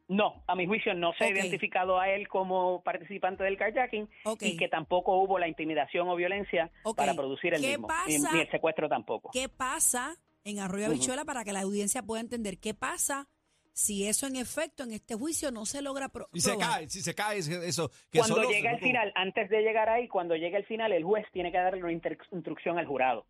No, 0.09 0.43
a 0.49 0.57
mi 0.57 0.67
juicio 0.67 0.93
no 0.95 1.13
se 1.17 1.25
ha 1.25 1.29
identificado 1.31 2.01
a 2.01 2.09
él 2.11 2.27
como 2.27 2.83
participante 2.83 3.45
del 3.45 3.57
carjacking 3.57 4.09
y 4.41 4.57
que 4.57 4.69
tampoco 4.69 5.17
hubo 5.23 5.39
la 5.39 5.47
intimidación 5.47 6.09
o 6.09 6.17
violencia 6.17 6.71
para 6.97 7.15
producir 7.15 7.55
el 7.55 7.61
¿Qué 7.61 7.69
mismo, 7.79 7.87
pasa? 7.87 8.33
ni 8.33 8.41
el 8.41 8.51
secuestro 8.51 8.89
tampoco. 8.89 9.31
¿Qué 9.33 9.49
pasa 9.49 10.17
en 10.43 10.59
Arroyo. 10.59 10.87
Habichuela 10.87 11.25
para 11.25 11.45
que 11.45 11.53
la 11.53 11.61
audiencia 11.61 12.03
pueda 12.03 12.21
entender 12.23 12.59
qué 12.59 12.75
pasa 12.75 13.29
si 13.73 14.07
eso 14.09 14.27
en 14.27 14.35
efecto 14.37 14.83
en 14.83 14.93
este 14.93 15.15
juicio 15.15 15.53
no 15.53 15.65
se 15.65 15.81
logra 15.81 16.09
pro- 16.09 16.29
Si 16.33 16.41
se 16.41 16.51
probar? 16.51 16.69
cae, 16.71 16.89
si 16.89 17.03
se 17.03 17.15
cae 17.15 17.39
eso. 17.39 17.91
Que 18.11 18.19
Cuando 18.19 18.37
solo- 18.37 18.51
llega 18.51 18.73
el 18.73 18.81
final, 18.81 19.13
antes 19.15 19.49
de 19.49 19.61
llegar 19.63 19.89
ahí, 19.91 20.09
cuando 20.09 20.35
llega 20.35 20.59
el 20.59 20.65
final, 20.65 20.93
el 20.93 21.05
juez 21.05 21.25
tiene 21.33 21.53
que 21.53 21.59
darle 21.59 21.83
una 21.85 21.93
instrucción 21.93 22.79
al 22.79 22.87
jurado. 22.87 23.27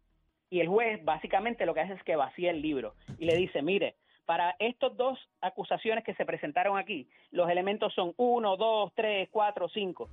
Y 0.51 0.61
el 0.61 0.69
juez 0.69 1.03
básicamente 1.05 1.65
lo 1.65 1.75
que 1.75 1.81
hace 1.81 1.95
es 1.95 2.03
que 2.03 2.17
vacía 2.17 2.51
el 2.51 2.61
libro 2.61 2.95
y 3.19 3.25
le 3.25 3.37
dice, 3.37 3.63
mire, 3.63 3.95
para 4.27 4.55
estas 4.59 4.97
dos 4.97 5.19
acusaciones 5.41 6.05
que 6.05 6.15
se 6.15 6.25
presentaron 6.25 6.77
aquí, 6.77 7.09
los 7.31 7.49
elementos 7.49 7.95
son 7.95 8.13
uno, 8.17 8.57
dos, 8.57 8.93
tres, 8.95 9.29
cuatro, 9.31 9.69
cinco. 9.69 10.09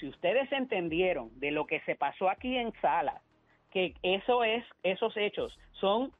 Si 0.00 0.08
ustedes 0.08 0.50
entendieron 0.52 1.38
de 1.38 1.50
lo 1.50 1.66
que 1.66 1.80
se 1.80 1.94
pasó 1.94 2.28
aquí 2.28 2.56
en 2.56 2.72
sala, 2.80 3.22
que 3.70 3.94
eso 4.02 4.42
es, 4.42 4.64
esos 4.82 5.16
hechos 5.16 5.58
son 5.72 6.12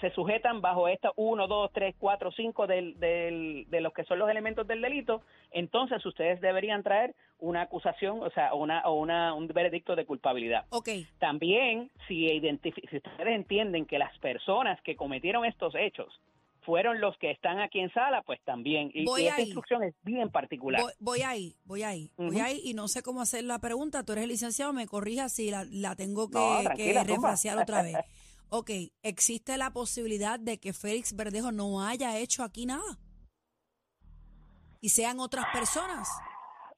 se 0.00 0.10
sujetan 0.10 0.60
bajo 0.60 0.88
esta 0.88 1.12
1, 1.16 1.46
2, 1.46 1.70
3, 1.72 1.94
4, 1.98 2.32
5 2.32 2.66
del, 2.66 2.98
del, 2.98 3.66
de 3.68 3.80
los 3.80 3.92
que 3.92 4.04
son 4.04 4.18
los 4.18 4.30
elementos 4.30 4.66
del 4.66 4.80
delito, 4.80 5.22
entonces 5.50 6.04
ustedes 6.04 6.40
deberían 6.40 6.82
traer 6.82 7.14
una 7.38 7.62
acusación, 7.62 8.22
o 8.22 8.30
sea, 8.30 8.54
una, 8.54 8.82
o 8.82 8.94
una, 8.94 9.34
un 9.34 9.48
veredicto 9.48 9.96
de 9.96 10.06
culpabilidad. 10.06 10.64
Ok, 10.70 10.88
También, 11.18 11.90
si, 12.08 12.28
si 12.28 12.96
ustedes 12.96 13.26
entienden 13.26 13.86
que 13.86 13.98
las 13.98 14.16
personas 14.18 14.80
que 14.82 14.96
cometieron 14.96 15.44
estos 15.44 15.74
hechos 15.74 16.08
fueron 16.64 17.00
los 17.00 17.16
que 17.18 17.30
están 17.30 17.58
aquí 17.58 17.80
en 17.80 17.92
sala, 17.92 18.22
pues 18.22 18.40
también. 18.44 18.90
Y, 18.94 19.04
Voy 19.04 19.22
y 19.22 19.26
esta 19.26 19.36
ahí. 19.38 19.42
instrucción 19.44 19.82
es 19.82 19.94
bien 20.04 20.30
particular. 20.30 20.80
voy, 20.80 20.92
voy 21.00 21.22
ahí, 21.22 21.56
voy 21.64 21.82
ahí, 21.82 22.10
voy 22.16 22.38
ahí 22.38 22.60
y 22.64 22.74
no 22.74 22.86
sé 22.88 23.02
cómo 23.02 23.20
hacer 23.20 23.42
la 23.44 23.58
pregunta. 23.58 24.04
Tú 24.04 24.12
eres 24.12 24.22
el 24.24 24.30
licenciado, 24.30 24.72
me 24.72 24.86
corrijas 24.86 25.32
si 25.32 25.50
la, 25.50 25.64
la 25.70 25.96
tengo 25.96 26.28
que, 26.30 26.38
No, 26.38 26.70
que 26.76 27.02
refrasear 27.04 27.58
otra 27.58 27.82
vez. 27.82 27.96
Ok, 28.54 28.68
¿existe 29.02 29.56
la 29.56 29.70
posibilidad 29.70 30.38
de 30.38 30.60
que 30.60 30.74
Félix 30.74 31.16
Verdejo 31.16 31.52
no 31.52 31.80
haya 31.86 32.18
hecho 32.18 32.44
aquí 32.44 32.66
nada? 32.66 32.98
Y 34.82 34.90
sean 34.90 35.20
otras 35.20 35.46
personas. 35.54 36.06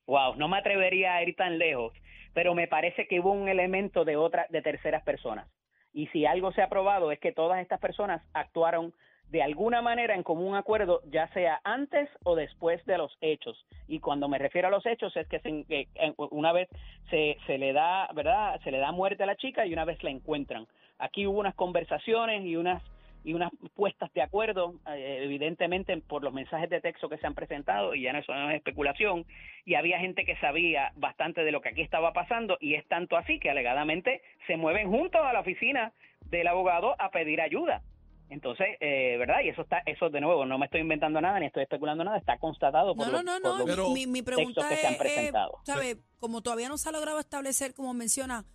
Wow, 0.06 0.36
no 0.36 0.46
me 0.46 0.58
atrevería 0.58 1.14
a 1.16 1.22
ir 1.24 1.34
tan 1.34 1.58
lejos, 1.58 1.92
pero 2.32 2.54
me 2.54 2.68
parece 2.68 3.08
que 3.08 3.18
hubo 3.18 3.32
un 3.32 3.48
elemento 3.48 4.04
de 4.04 4.14
otra, 4.16 4.46
de 4.50 4.62
terceras 4.62 5.02
personas. 5.02 5.48
Y 5.92 6.06
si 6.08 6.26
algo 6.26 6.52
se 6.52 6.62
ha 6.62 6.68
probado 6.68 7.10
es 7.10 7.18
que 7.18 7.32
todas 7.32 7.60
estas 7.60 7.80
personas 7.80 8.22
actuaron 8.34 8.94
de 9.30 9.42
alguna 9.42 9.82
manera 9.82 10.14
en 10.14 10.22
común 10.22 10.54
acuerdo, 10.54 11.00
ya 11.10 11.26
sea 11.32 11.60
antes 11.64 12.08
o 12.22 12.36
después 12.36 12.84
de 12.86 12.98
los 12.98 13.16
hechos. 13.20 13.66
Y 13.88 13.98
cuando 13.98 14.28
me 14.28 14.38
refiero 14.38 14.68
a 14.68 14.70
los 14.70 14.86
hechos 14.86 15.16
es 15.16 15.26
que, 15.26 15.40
se- 15.40 15.88
una 16.30 16.52
vez 16.52 16.68
se, 17.10 17.36
se 17.48 17.58
le 17.58 17.72
da, 17.72 18.08
¿verdad? 18.14 18.60
Se 18.62 18.70
le 18.70 18.78
da 18.78 18.92
muerte 18.92 19.24
a 19.24 19.26
la 19.26 19.34
chica 19.36 19.66
y 19.66 19.72
una 19.72 19.84
vez 19.84 20.00
la 20.04 20.10
encuentran. 20.10 20.68
Aquí 21.04 21.26
hubo 21.26 21.38
unas 21.40 21.54
conversaciones 21.54 22.44
y 22.44 22.56
unas 22.56 22.82
y 23.26 23.32
unas 23.32 23.50
puestas 23.74 24.12
de 24.12 24.20
acuerdo, 24.20 24.74
eh, 24.86 25.20
evidentemente 25.22 25.96
por 25.96 26.22
los 26.22 26.34
mensajes 26.34 26.68
de 26.68 26.82
texto 26.82 27.08
que 27.08 27.16
se 27.16 27.26
han 27.26 27.34
presentado, 27.34 27.94
y 27.94 28.02
ya 28.02 28.12
no 28.12 28.18
eso 28.18 28.34
no 28.34 28.50
es 28.50 28.56
especulación, 28.56 29.24
y 29.64 29.76
había 29.76 29.98
gente 29.98 30.26
que 30.26 30.36
sabía 30.40 30.92
bastante 30.96 31.42
de 31.42 31.50
lo 31.50 31.62
que 31.62 31.70
aquí 31.70 31.80
estaba 31.80 32.12
pasando, 32.12 32.58
y 32.60 32.74
es 32.74 32.86
tanto 32.86 33.16
así 33.16 33.40
que 33.40 33.48
alegadamente 33.48 34.20
se 34.46 34.58
mueven 34.58 34.90
juntos 34.90 35.22
a 35.24 35.32
la 35.32 35.40
oficina 35.40 35.94
del 36.26 36.46
abogado 36.48 36.94
a 37.00 37.10
pedir 37.10 37.40
ayuda. 37.40 37.80
Entonces, 38.28 38.66
eh, 38.80 39.16
¿verdad? 39.18 39.36
Y 39.42 39.48
eso 39.48 39.62
está, 39.62 39.78
eso 39.86 40.10
de 40.10 40.20
nuevo, 40.20 40.44
no 40.44 40.58
me 40.58 40.66
estoy 40.66 40.82
inventando 40.82 41.18
nada 41.22 41.40
ni 41.40 41.46
estoy 41.46 41.62
especulando 41.62 42.04
nada, 42.04 42.18
está 42.18 42.36
constatado 42.36 42.94
por 42.94 43.06
No, 43.06 43.12
los, 43.12 43.24
no, 43.24 43.38
no, 43.38 43.42
por 43.42 43.52
no. 43.52 43.66
los 43.66 43.66
Pero- 43.76 43.90
mi, 43.90 44.06
mi 44.06 44.20
pregunta 44.20 44.60
textos 44.60 44.66
que 44.68 44.76
se 44.76 44.86
han 44.86 44.92
es, 44.94 45.00
eh, 45.00 45.02
presentado. 45.02 45.58
¿sabe? 45.62 45.96
Como 46.20 46.42
todavía 46.42 46.68
no 46.68 46.76
se 46.76 46.90
ha 46.90 46.92
logrado 46.92 47.18
establecer, 47.20 47.72
como 47.72 47.94
menciona, 47.94 48.40
Un 48.40 48.46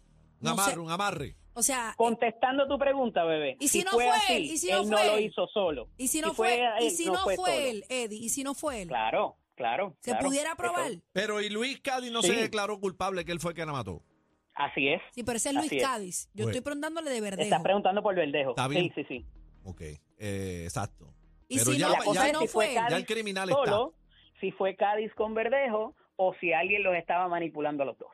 no 0.41 0.56
sé, 0.58 0.62
amarre, 0.62 0.79
un 0.79 0.91
amarre. 0.91 1.36
O 1.53 1.62
sea, 1.62 1.94
Contestando 1.98 2.68
tu 2.68 2.77
pregunta, 2.77 3.24
bebé. 3.24 3.58
¿Y 3.60 3.68
si 3.68 3.84
no 3.84 3.91
fue 3.91 4.10
así, 4.10 4.34
él? 4.34 4.44
¿Y 4.46 4.58
si 4.58 4.72
no 4.72 4.82
él 4.82 4.89
no 4.89 4.98
fue 4.98 5.08
lo 5.08 5.20
hizo 5.20 5.48
solo. 5.48 5.89
y 5.98 6.08
si 6.08 6.22
no 6.22 6.29
si 6.29 6.36
fue, 6.36 6.58
y 6.79 6.86
él, 6.86 6.91
si 6.91 7.06
no 7.06 7.13
no 7.13 7.20
fue, 7.20 7.36
solo. 7.36 7.51
él, 7.51 7.84
Eddie, 7.89 8.18
y 8.20 8.29
si 8.29 8.44
no 8.44 8.53
fue 8.53 8.82
él, 8.84 8.88
Claro, 8.88 9.38
claro. 9.56 9.96
se 10.00 10.12
claro. 10.12 10.25
pudiera 10.27 10.50
Eso- 10.50 10.58
probar. 10.58 10.91
Pero 11.12 11.41
y 11.41 11.50
Luis 11.50 11.79
Cádiz 11.82 12.12
no 12.12 12.22
Sí. 12.22 12.29
se 12.29 12.36
declaró 12.36 12.79
culpable 12.79 13.25
que 13.25 13.32
él 13.32 13.39
fue 13.39 13.51
el 13.51 13.56
que 13.56 13.65
la 13.65 13.72
mató. 13.74 14.01
Así 14.53 14.88
es. 14.89 15.01
Sí, 15.13 15.24
pero 15.24 15.38
ese 15.38 15.50
es 15.50 15.56
Luis 15.56 15.72
es. 15.72 15.82
Cádiz. 15.82 16.29
Yo 16.34 16.46
estoy 16.46 16.62
preguntándole 16.62 17.10
de 17.12 17.22
Verdejo. 17.22 17.44
Estás 17.44 17.62
preguntando 17.63 18.03
por 18.03 18.13
Verdejo. 18.15 18.51
Está 18.51 18.68
bien. 18.68 18.91
Sí, 18.94 19.03
sí, 19.03 19.06
sí. 19.08 19.25
Ok, 19.63 19.82
eh, 20.18 20.62
exacto. 20.65 21.13
Y 21.48 21.58
Pero 21.60 21.72
si 21.72 21.77
ya, 21.79 21.88
no, 21.89 21.96
fue 22.41 22.48
fue 22.48 22.74
ya 22.74 22.84
Cádiz 22.84 22.98
el 22.98 23.06
criminal 23.06 23.50
solo, 23.50 23.96
si 24.39 24.51
fue 24.51 24.75
Cádiz 24.75 25.13
con 25.15 25.34
Verdejo 25.34 25.96
o 26.18 26.34
si 26.41 26.51
alguien 26.53 26.84
los 26.84 26.94
estaba 26.96 27.27
manipulando 27.27 27.84
a 27.84 27.86
los 27.88 27.98
dos. 27.98 28.12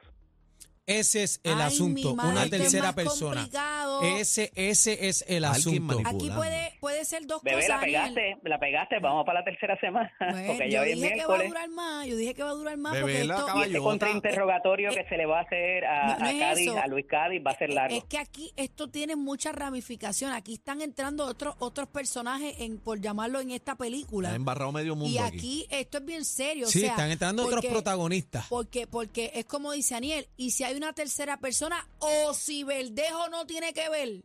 Ese 0.88 1.24
es 1.24 1.40
el 1.44 1.54
Ay, 1.56 1.62
asunto, 1.68 2.10
mi 2.10 2.16
madre, 2.16 2.32
una 2.32 2.44
es 2.44 2.50
tercera 2.52 2.84
más 2.86 2.94
persona. 2.96 3.36
complicado. 3.42 4.02
Ese, 4.04 4.52
ese 4.56 5.08
es 5.08 5.26
el 5.28 5.44
Alguien 5.46 5.60
asunto. 5.84 6.00
manipula. 6.02 6.10
Aquí 6.10 6.30
puede, 6.38 6.78
puede 6.80 7.06
ser 7.06 7.26
dos 7.26 7.42
Bebé, 7.42 7.56
cosas. 7.58 7.70
la 7.70 7.76
Daniel. 7.78 8.14
pegaste, 8.14 8.50
la 8.50 8.60
pegaste, 8.60 9.00
vamos 9.00 9.26
para 9.26 9.40
la 9.40 9.46
tercera 9.46 9.80
semana. 9.80 10.12
Bueno, 10.20 10.48
porque 10.48 10.70
ya 10.70 10.78
yo 10.78 10.82
hoy 10.84 10.92
es 10.92 10.96
dije 11.02 11.14
que 11.16 11.26
va 11.26 11.36
a 11.36 11.38
miércoles. 11.38 11.48
durar 11.50 11.70
más. 11.70 12.06
Yo 12.08 12.16
dije 12.18 12.34
que 12.36 12.44
va 12.44 12.50
a 12.50 12.54
durar 12.54 12.78
más 12.78 12.94
Bebé, 12.94 13.04
porque 13.04 13.24
la 13.26 13.36
esto, 13.38 13.64
este 13.64 13.80
contrainterrogatorio 13.80 14.90
que 14.92 15.04
se 15.06 15.18
le 15.18 15.26
va 15.26 15.40
a 15.40 15.42
hacer 15.42 15.86
a, 15.86 16.06
No, 16.08 16.20
no 16.20 16.26
a 16.26 16.32
es 16.32 16.40
Cádiz, 16.40 16.68
eso. 16.68 16.78
a 16.78 16.88
Luis 16.88 17.06
Cádiz, 17.08 17.42
va 17.46 17.52
a 17.52 17.58
ser 17.58 17.70
largo. 17.72 17.98
Es 17.98 18.04
que 18.04 18.18
aquí 18.20 18.52
esto 18.56 18.88
tiene 18.90 19.16
mucha 19.16 19.52
ramificación. 19.52 20.32
Aquí 20.34 20.54
están 20.56 20.82
entrando 20.82 21.26
otros 21.26 21.56
otros 21.60 21.88
personajes, 21.88 22.56
en 22.60 22.78
por 22.78 23.00
llamarlo 23.02 23.40
en 23.40 23.52
esta 23.52 23.76
película. 23.76 24.28
Está 24.30 24.36
embarrado 24.36 24.72
medio 24.72 24.96
mundo 24.96 25.10
Y 25.12 25.18
aquí. 25.18 25.38
aquí 25.38 25.68
esto 25.72 25.98
es 25.98 26.06
bien 26.06 26.26
serio. 26.26 26.68
o 26.68 26.70
Sí, 26.70 26.82
sea, 26.82 26.92
están 26.92 27.10
entrando 27.12 27.44
otros 27.44 27.56
porque- 27.62 27.70
protagonistas. 27.72 28.46
Porque, 28.50 28.86
porque 28.88 29.32
es 29.34 29.46
como 29.46 29.72
dice 29.72 29.96
Aniel, 29.96 30.28
y 30.38 30.52
si 30.52 30.64
hay 30.64 30.75
una 30.78 30.94
tercera 30.94 31.38
persona, 31.38 31.88
o 32.00 32.34
si 32.34 32.64
Verdejo 32.64 33.30
no 33.30 33.46
tiene 33.46 33.74
que 33.74 33.90
ver. 33.90 34.24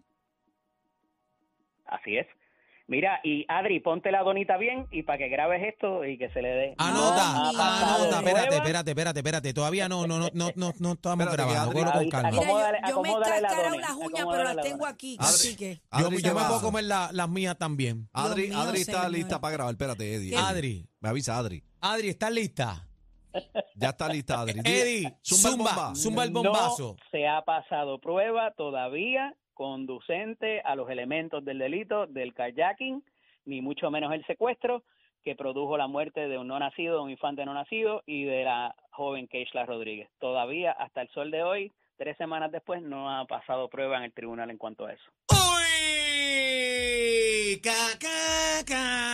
Así 1.86 2.16
es. 2.16 2.26
Mira, 2.86 3.20
y 3.22 3.44
Adri, 3.48 3.78
ponte 3.78 4.10
la 4.10 4.24
donita 4.24 4.56
bien 4.56 4.88
y 4.90 5.04
para 5.04 5.18
que 5.18 5.28
grabes 5.28 5.62
esto 5.62 6.04
y 6.04 6.18
que 6.18 6.28
se 6.30 6.42
le 6.42 6.48
dé. 6.48 6.74
Anota, 6.76 7.32
madre. 7.34 7.56
anota, 7.60 8.18
espérate, 8.18 8.22
prueba. 8.46 8.56
espérate, 8.56 8.90
espérate, 8.90 9.18
espérate. 9.20 9.54
Todavía 9.54 9.88
no, 9.88 10.08
no, 10.08 10.18
no, 10.18 10.28
no, 10.34 10.50
no, 10.56 10.72
no 10.76 10.92
estamos 10.94 11.24
Espérate, 11.24 11.52
grabando. 11.52 11.80
Adri- 11.80 11.92
con 11.92 12.08
calma. 12.10 12.30
Mira, 12.30 12.42
yo, 12.42 12.88
yo 12.88 13.02
me 13.02 13.10
he 13.10 13.14
cascarado 13.20 13.76
las 13.78 13.90
uñas, 13.92 14.26
pero 14.28 14.42
las 14.44 14.56
la 14.56 14.62
tengo 14.62 14.86
aquí. 14.86 15.16
Adri- 15.18 15.24
Así 15.24 15.56
que. 15.56 15.74
Yo, 15.76 15.80
Adri 15.90 16.16
yo 16.16 16.18
ya 16.20 16.34
me 16.34 16.40
puedo 16.40 16.60
comer 16.62 16.84
la- 16.84 17.10
las 17.12 17.28
mías 17.28 17.56
también. 17.58 18.08
Adri, 18.12 18.48
mío, 18.48 18.58
Adri 18.58 18.80
está 18.80 18.92
señor. 19.04 19.10
lista 19.12 19.40
para 19.40 19.52
grabar. 19.52 19.72
Espérate, 19.74 20.12
Eddie. 20.14 20.30
¿Qué? 20.30 20.36
Eddie. 20.36 20.44
Adri, 20.48 20.88
Me 20.98 21.08
avisa 21.10 21.38
Adri. 21.38 21.62
Adri, 21.80 22.08
¿estás 22.08 22.32
lista? 22.32 22.88
Ya 23.74 23.88
está 23.90 24.08
lista, 24.08 24.40
Adri. 24.40 24.60
Di- 24.60 24.70
Eddie, 24.70 25.12
zumba 25.22 25.90
el 25.90 25.96
zumba, 25.96 26.24
el 26.24 26.30
bombazo. 26.30 26.96
No 26.98 27.04
se 27.10 27.26
ha 27.28 27.42
pasado 27.42 27.98
prueba 27.98 28.52
todavía 28.52 29.34
conducente 29.54 30.60
a 30.62 30.74
los 30.74 30.88
elementos 30.90 31.44
del 31.44 31.58
delito 31.58 32.06
del 32.06 32.32
kayaking, 32.34 33.04
ni 33.44 33.60
mucho 33.60 33.90
menos 33.90 34.12
el 34.12 34.24
secuestro 34.26 34.82
que 35.22 35.34
produjo 35.36 35.76
la 35.76 35.86
muerte 35.86 36.28
de 36.28 36.38
un 36.38 36.48
no 36.48 36.58
nacido, 36.58 36.96
de 36.96 37.02
un 37.02 37.10
infante 37.10 37.44
no 37.44 37.52
nacido 37.52 38.02
y 38.06 38.24
de 38.24 38.44
la 38.44 38.74
joven 38.90 39.28
Keishla 39.28 39.66
Rodríguez. 39.66 40.08
Todavía, 40.18 40.72
hasta 40.72 41.02
el 41.02 41.08
sol 41.10 41.30
de 41.30 41.42
hoy, 41.42 41.70
tres 41.98 42.16
semanas 42.16 42.50
después, 42.50 42.80
no 42.82 43.10
ha 43.10 43.26
pasado 43.26 43.68
prueba 43.68 43.98
en 43.98 44.04
el 44.04 44.12
tribunal 44.14 44.50
en 44.50 44.56
cuanto 44.56 44.86
a 44.86 44.92
eso. 44.94 45.04
¡Uy! 46.32 47.60
¡Ca, 47.62 47.98
ca, 47.98 48.64
ca! 48.66 49.09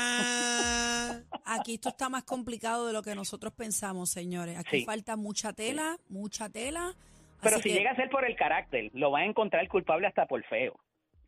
Aquí 1.60 1.74
esto 1.74 1.88
está 1.90 2.08
más 2.08 2.24
complicado 2.24 2.86
de 2.86 2.92
lo 2.92 3.02
que 3.02 3.14
nosotros 3.14 3.52
pensamos, 3.52 4.10
señores. 4.10 4.58
Aquí 4.58 4.80
Sí. 4.80 4.84
falta 4.84 5.16
mucha 5.16 5.52
tela, 5.52 5.96
mucha 6.08 6.48
tela. 6.48 6.94
Pero 7.42 7.56
si 7.58 7.64
que- 7.64 7.74
llega 7.74 7.90
a 7.90 7.96
ser 7.96 8.08
por 8.10 8.24
el 8.24 8.34
carácter, 8.36 8.90
lo 8.94 9.10
va 9.10 9.20
a 9.20 9.24
encontrar 9.24 9.66
culpable 9.68 10.06
hasta 10.06 10.26
por 10.26 10.42
feo. 10.44 10.78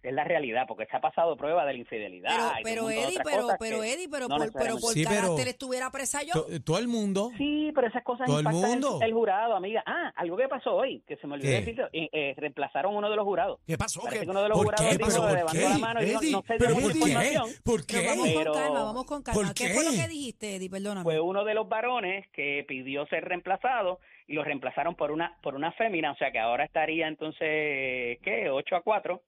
Es 0.01 0.13
la 0.13 0.23
realidad, 0.23 0.65
porque 0.69 0.87
se 0.87 0.97
ha 0.97 1.01
pasado 1.01 1.37
prueba 1.37 1.67
de 1.67 1.73
la 1.73 1.79
infidelidad. 1.81 2.53
Pero, 2.63 2.87
pero 2.87 2.91
Eddie, 2.91 3.19
pero, 3.25 3.49
pero 3.59 3.81
que 3.83 3.93
Eddie, 3.95 4.09
pero 4.09 4.29
no 4.29 4.37
por, 4.37 4.53
pero 4.53 4.79
por 4.79 4.93
Sí, 4.93 5.03
pero- 5.05 5.23
carácter 5.23 5.49
estuviera 5.49 5.91
presa 5.91 6.23
yo. 6.23 6.33
To- 6.35 6.47
Todo 6.65 6.79
el 6.79 6.87
mundo. 6.87 7.33
Sí, 7.37 7.73
pero 7.75 7.89
esas 7.89 8.05
cosas 8.05 8.27
Todo 8.27 8.39
el 8.39 8.47
impactan 8.47 8.71
mundo. 8.71 8.99
El, 9.03 9.09
el 9.09 9.13
jurado, 9.15 9.57
amiga. 9.57 9.83
Ah, 9.87 10.13
algo 10.15 10.37
que 10.37 10.47
pasó 10.47 10.77
hoy, 10.77 11.03
que 11.09 11.17
se 11.17 11.27
me 11.27 11.35
olvidó 11.35 11.51
¿Qué? 11.51 11.59
decirlo, 11.61 11.89
eh, 11.93 12.09
eh, 12.13 12.35
reemplazaron 12.37 12.95
uno 12.95 13.11
de 13.11 13.17
los 13.17 13.25
jurados. 13.25 13.59
¿Qué 13.67 13.77
pasó? 13.77 14.01
Parece 14.03 14.21
¿Qué? 14.21 14.25
que 14.27 14.31
uno 14.31 14.43
de 14.45 14.49
los 14.51 14.57
¿Por 14.59 14.67
jurados 14.67 14.87
qué? 14.87 14.97
dijo, 14.99 15.09
¿Pero 15.11 15.21
por 15.23 15.33
levantó 15.37 15.53
qué? 15.59 15.69
la 15.69 15.79
mano 15.79 16.01
y 16.03 16.05
dijo, 16.05 16.21
Eddie, 16.21 16.33
no 16.33 16.43
sé 16.43 16.55
¿Pero 16.59 16.75
por 16.75 16.93
qué? 16.93 16.99
información. 16.99 17.49
¿Por 17.65 17.87
Pero 17.87 18.01
qué? 18.01 18.07
vamos 18.07 18.29
Pero- 18.29 18.53
con 18.53 18.63
calma, 18.63 18.83
vamos 18.85 19.05
con 19.07 19.23
calma. 19.25 19.43
¿Por 19.43 19.55
¿Qué? 19.55 19.69
fue 19.75 19.85
lo 19.85 19.91
qué? 19.91 19.97
que 19.97 20.09
dijiste, 20.09 20.55
Eddie? 20.57 20.71
Perdóname. 20.71 21.03
Fue 21.03 21.19
uno 21.21 21.45
de 21.45 21.55
los 21.55 21.69
varones 21.69 22.27
que 22.33 22.65
pidió 22.69 23.05
ser 23.09 23.25
reemplazado 23.25 23.99
y 24.29 24.35
lo 24.35 24.45
reemplazaron 24.45 24.95
por 24.95 25.11
una 25.11 25.37
por 25.43 25.57
una 25.57 25.73
fémina, 25.73 26.13
o 26.13 26.17
sea 26.17 26.31
que 26.31 26.39
ahora 26.39 26.65
estaría 26.65 27.09
entonces, 27.09 28.19
¿qué? 28.23 28.49
8 28.51 28.77
a 28.77 28.83
4. 28.83 29.21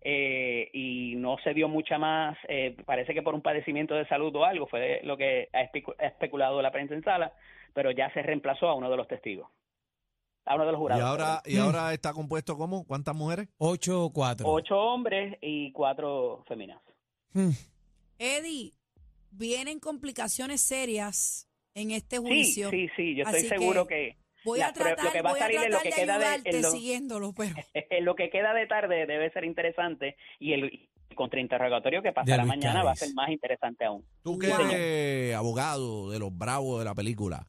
Eh, 0.00 0.70
y 0.72 1.14
no 1.16 1.38
se 1.42 1.52
dio 1.54 1.68
mucha 1.68 1.98
más, 1.98 2.38
eh, 2.48 2.76
parece 2.86 3.14
que 3.14 3.22
por 3.22 3.34
un 3.34 3.42
padecimiento 3.42 3.94
de 3.94 4.06
salud 4.06 4.34
o 4.36 4.44
algo, 4.44 4.66
fue 4.68 5.00
lo 5.02 5.16
que 5.16 5.48
ha 5.52 5.62
especu- 5.62 5.94
ha 5.98 6.06
especulado 6.06 6.62
la 6.62 6.70
prensa 6.70 6.94
en 6.94 7.02
sala, 7.02 7.32
pero 7.74 7.90
ya 7.90 8.12
se 8.14 8.22
reemplazó 8.22 8.68
a 8.68 8.74
uno 8.74 8.88
de 8.90 8.96
los 8.96 9.08
testigos, 9.08 9.48
a 10.44 10.54
uno 10.54 10.66
de 10.66 10.72
los 10.72 10.78
Y 10.78 10.82
jurados. 10.82 11.04
ahora, 11.04 11.42
y 11.44 11.56
ahora 11.58 11.92
está 11.92 12.12
compuesto 12.12 12.56
como 12.56 12.86
¿cuántas 12.86 13.14
mujeres? 13.16 13.48
8 13.58 14.04
o 14.04 14.12
4. 14.12 14.46
Ocho 14.48 14.76
hombres 14.78 15.36
y 15.42 15.72
cuatro 15.72 16.44
féminas. 16.46 16.80
Eddie, 18.18 18.72
vienen 19.30 19.80
complicaciones 19.80 20.60
serias 20.60 21.48
en 21.74 21.90
este 21.90 22.16
Sí, 22.18 22.22
juicio. 22.22 22.70
sí, 22.70 22.88
sí, 22.96 23.14
yo 23.16 23.24
estoy 23.24 23.42
seguro 23.42 23.86
que- 23.86 24.16
que, 24.16 24.16
Voy 24.44 24.60
a 24.60 24.72
tratar, 24.72 25.04
lo 25.06 25.12
que 25.12 25.22
va 25.22 25.30
a 25.30 25.32
voy 25.32 25.40
a 25.40 25.42
salir 25.44 25.60
de 25.60 25.68
lo 25.68 25.78
que 25.80 25.88
de 25.90 25.94
queda 25.94 26.18
de- 26.18 26.40
en 26.50 26.62
lo- 26.62 26.70
siguiéndolo, 26.70 27.32
pero 27.32 27.54
lo 28.02 28.14
que 28.14 28.30
queda 28.30 28.54
de 28.54 28.66
tarde 28.66 29.06
debe 29.06 29.30
ser 29.30 29.44
interesante 29.44 30.16
y 30.38 30.52
el 30.52 30.88
contrainterrogatorio 31.14 32.02
que 32.02 32.12
pasará 32.12 32.44
mañana 32.44 32.82
va 32.84 32.92
a 32.92 32.96
ser 32.96 33.12
más 33.14 33.28
interesante 33.30 33.84
aún. 33.84 34.04
Tú 34.22 34.38
que 34.38 34.48
Wow. 34.48 34.70
eres 34.70 35.34
abogado 35.34 36.10
de 36.10 36.18
los 36.18 36.36
bravos 36.36 36.78
de 36.78 36.84
la 36.84 36.94
película, 36.94 37.46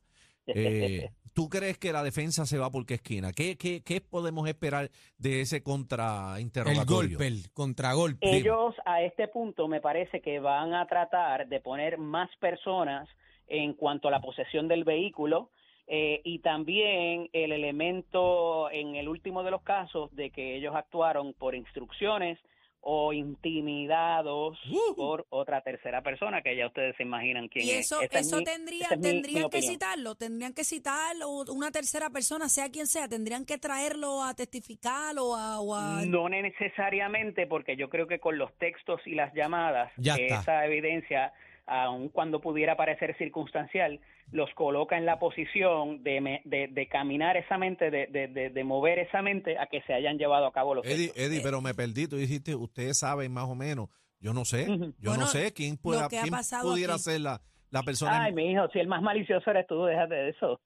eh, 0.48 1.10
¿tú 1.34 1.48
crees 1.50 1.78
que 1.78 1.94
la 1.94 2.04
defensa 2.04 2.46
se 2.48 2.58
va 2.58 2.72
por 2.72 2.86
qué 2.88 2.96
esquina? 2.96 3.32
¿Qué, 3.32 3.58
qué, 3.58 3.82
qué 3.84 4.02
podemos 4.02 4.48
esperar 4.48 4.90
de 5.20 5.42
ese 5.42 5.58
El 5.58 5.64
contrainterrogatorio? 5.64 7.18
golpe, 7.18 7.28
el 7.28 7.52
contragolpe. 7.54 8.38
Ellos 8.38 8.74
a 8.86 9.04
este 9.04 9.28
punto 9.28 9.68
me 9.68 9.82
parece 9.82 10.22
que 10.22 10.40
van 10.40 10.74
a 10.74 10.88
tratar 10.88 11.48
de 11.48 11.60
poner 11.60 11.98
más 11.98 12.30
personas 12.40 13.08
en 13.48 13.74
cuanto 13.74 14.08
a 14.08 14.12
la 14.12 14.22
posesión 14.22 14.68
del 14.68 14.84
vehículo 14.84 15.50
eh, 15.92 16.22
y 16.24 16.40
también 16.40 17.30
el 17.34 17.52
elemento 17.52 18.70
en 18.72 18.96
el 18.96 19.08
último 19.10 19.42
de 19.44 19.50
los 19.52 19.64
casos 19.64 20.16
de 20.16 20.30
que 20.30 20.56
ellos 20.56 20.76
actuaron 20.76 21.34
por 21.34 21.56
instrucciones 21.56 22.38
o 22.82 23.12
intimidados 23.12 24.58
Uh. 24.72 24.96
por 24.96 25.26
otra 25.30 25.62
tercera 25.62 26.02
persona, 26.02 26.42
que 26.42 26.56
ya 26.56 26.68
ustedes 26.68 26.96
se 26.96 27.04
imaginan 27.04 27.48
quién 27.50 27.66
Y 27.66 27.72
es. 27.72 27.80
eso, 27.92 28.02
es 28.02 28.10
eso 28.14 28.38
mi- 28.38 28.44
tendría, 28.44 28.88
es 28.92 28.98
mi- 29.00 29.08
mi 29.08 29.12
tendrían 29.22 29.50
que 29.50 29.62
citarlo, 29.62 30.16
tendrían 30.16 30.54
que 30.54 30.64
citarlo, 30.64 31.30
una 31.52 31.72
tercera 31.72 32.10
persona, 32.10 32.48
sea 32.50 32.70
quien 32.70 32.88
sea, 32.88 33.08
tendrían 33.10 33.46
que 33.46 33.58
traerlo 33.58 34.24
a 34.24 34.34
testificar 34.34 35.16
o 35.20 35.36
a... 35.36 35.60
o 35.60 35.76
a- 35.76 36.06
No 36.06 36.30
necesariamente, 36.30 37.48
porque 37.48 37.76
yo 37.76 37.90
creo 37.90 38.08
que 38.08 38.20
con 38.20 38.38
los 38.38 38.54
textos 38.60 39.02
y 39.06 39.16
las 39.16 39.34
llamadas, 39.34 39.92
Ya 39.98 40.16
está. 40.16 40.40
esa 40.40 40.66
evidencia, 40.66 41.34
aun 41.66 42.10
cuando 42.10 42.40
pudiera 42.40 42.78
parecer 42.78 43.18
circunstancial, 43.18 44.00
los 44.32 44.50
coloca 44.56 44.98
en 44.98 45.06
la 45.06 45.18
posición 45.20 46.04
de, 46.04 46.22
me- 46.22 46.42
de, 46.46 46.68
de 46.68 46.88
caminar 46.88 47.36
esa 47.38 47.58
mente, 47.58 47.90
de, 47.92 48.08
de, 48.08 48.28
de- 48.28 48.50
de 48.50 48.64
mover 48.64 49.00
esa 49.00 49.22
mente 49.22 49.58
a 49.58 49.66
que 49.68 49.82
se 49.84 49.94
hayan 49.94 50.18
llevado 50.18 50.46
a 50.46 50.52
cabo 50.54 50.76
los 50.76 50.86
Eddie, 50.86 51.06
hechos. 51.06 51.18
Eddie, 51.18 51.42
pero 51.42 51.62
me 51.62 51.74
perdí. 51.74 52.08
Tú 52.08 52.18
dijiste, 52.18 52.54
ustedes 52.56 53.00
saben 53.00 53.32
más 53.34 53.46
o 53.46 53.56
menos. 53.56 53.90
Yo 54.20 54.34
no 54.34 54.46
sé. 54.46 54.66
Yo 54.68 54.78
Bueno, 55.00 55.22
no 55.22 55.28
sé 55.28 55.54
quién, 55.54 55.78
pueda, 55.78 56.08
quién 56.10 56.30
pudiera 56.62 56.94
aquí. 56.96 57.04
ser 57.04 57.22
la, 57.22 57.42
la 57.72 57.84
persona. 57.84 58.24
Ay, 58.24 58.34
mi 58.34 58.52
hijo, 58.52 58.68
si 58.74 58.80
el 58.80 58.88
más 58.88 59.02
malicioso 59.02 59.50
eres 59.52 59.68
tú, 59.68 59.84
déjate 59.86 60.16
de 60.16 60.30
eso. 60.30 60.60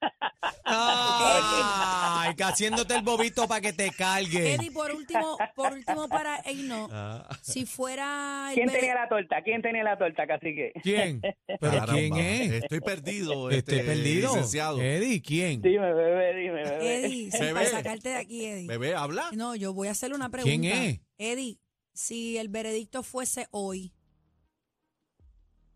Ay, 0.64 2.36
que 2.36 2.44
haciéndote 2.44 2.96
el 2.96 3.04
bobito 3.04 3.48
para 3.48 3.62
que 3.62 3.74
te 3.74 3.92
cargue. 3.92 4.54
Eddie, 4.54 4.72
por 4.72 4.92
último, 4.92 5.38
por 5.56 5.74
último 5.74 6.08
para 6.08 6.38
ey, 6.46 6.64
no, 6.64 6.88
Ah, 6.92 7.28
si 7.42 7.66
fuera 7.66 8.50
el 8.50 8.56
¿Quién 8.56 8.70
tenía 8.72 8.96
la 8.96 9.10
torta? 9.10 9.42
¿Quién 9.44 9.62
tenía 9.62 9.84
la 9.84 9.98
torta, 9.98 10.26
cacique? 10.26 10.72
¿Quién? 10.82 11.22
¿Pero 11.22 11.60
caramba, 11.60 11.94
quién 11.94 12.16
es? 12.18 12.52
Estoy 12.64 12.80
perdido. 12.80 13.50
Estoy 13.50 13.80
este, 13.80 13.88
perdido. 13.88 14.30
Licenciado. 14.34 14.82
Eddie, 14.82 15.22
¿quién? 15.22 15.62
Dime, 15.62 15.94
bebé, 15.94 16.36
dime, 16.36 16.64
bebé. 16.64 17.06
Eddie, 17.06 17.32
sí, 17.32 17.40
Bebé. 17.40 17.54
para 17.54 17.66
sacarte 17.68 18.10
de 18.10 18.16
aquí, 18.16 18.46
Eddie. 18.46 18.68
Bebé, 18.68 18.96
habla. 18.96 19.30
No, 19.34 19.56
yo 19.56 19.74
voy 19.74 19.88
a 19.90 19.92
hacerle 19.92 20.16
una 20.16 20.30
pregunta. 20.30 20.50
¿Quién 20.50 20.66
es? 20.66 21.02
Eddie, 21.18 21.60
si 21.94 22.38
el 22.38 22.50
veredicto 22.50 23.04
fuese 23.04 23.48
hoy, 23.52 23.94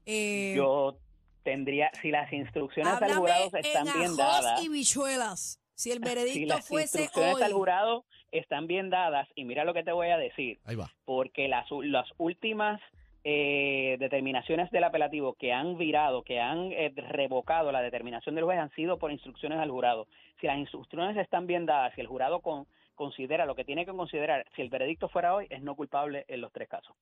eh, 0.06 0.54
Yo 0.56 0.98
tendría, 1.48 1.90
si 2.02 2.12
las 2.12 2.32
instrucciones 2.34 2.92
al 2.92 2.96
háblame 2.98 3.16
jurado 3.22 3.46
están 3.54 3.88
en 3.88 3.94
bien 3.94 4.04
ajos 4.06 4.18
dadas, 4.18 4.64
y 4.66 4.68
bichuelas. 4.68 5.62
Si 5.76 5.92
el 5.92 6.00
si 6.00 6.04
veredicto 6.04 6.56
las 6.56 6.68
fuese 6.68 7.04
instrucciones 7.04 7.36
hoy, 7.36 7.42
al 7.44 7.54
jurado 7.54 8.06
están 8.34 8.68
bien 8.68 8.90
dadas, 8.90 9.30
y 9.34 9.46
mira 9.46 9.64
lo 9.64 9.74
que 9.74 9.84
te 9.84 9.94
voy 9.94 10.10
a 10.10 10.18
decir, 10.18 10.60
Ahí 10.66 10.76
va. 10.76 10.92
porque 11.06 11.48
las, 11.48 11.66
las 11.84 12.06
últimas 12.18 12.82
eh, 13.24 13.96
determinaciones 13.98 14.70
del 14.72 14.84
apelativo 14.84 15.36
que 15.36 15.54
han 15.54 15.78
virado, 15.78 16.24
que 16.24 16.42
han 16.42 16.74
eh, 16.74 16.92
revocado 16.96 17.72
la 17.72 17.82
determinación 17.82 18.36
del 18.36 18.44
juez 18.44 18.60
han 18.60 18.72
sido 18.76 18.98
por 19.00 19.14
instrucciones 19.14 19.58
al 19.60 19.72
jurado. 19.72 20.08
Si 20.42 20.48
las 20.48 20.58
instrucciones 20.58 21.16
están 21.16 21.48
bien 21.48 21.66
dadas, 21.66 21.94
si 21.96 22.02
el 22.02 22.08
jurado 22.08 22.42
con- 22.42 22.68
considera 22.96 23.46
lo 23.46 23.56
que 23.56 23.64
tiene 23.64 23.86
que 23.86 23.92
considerar, 23.94 24.46
si 24.56 24.62
el 24.64 24.70
veredicto 24.70 25.08
fuera 25.08 25.34
hoy, 25.34 25.48
es 25.50 25.62
no 25.62 25.76
culpable 25.76 26.26
en 26.28 26.42
los 26.42 26.52
tres 26.52 26.68
casos. 26.68 26.94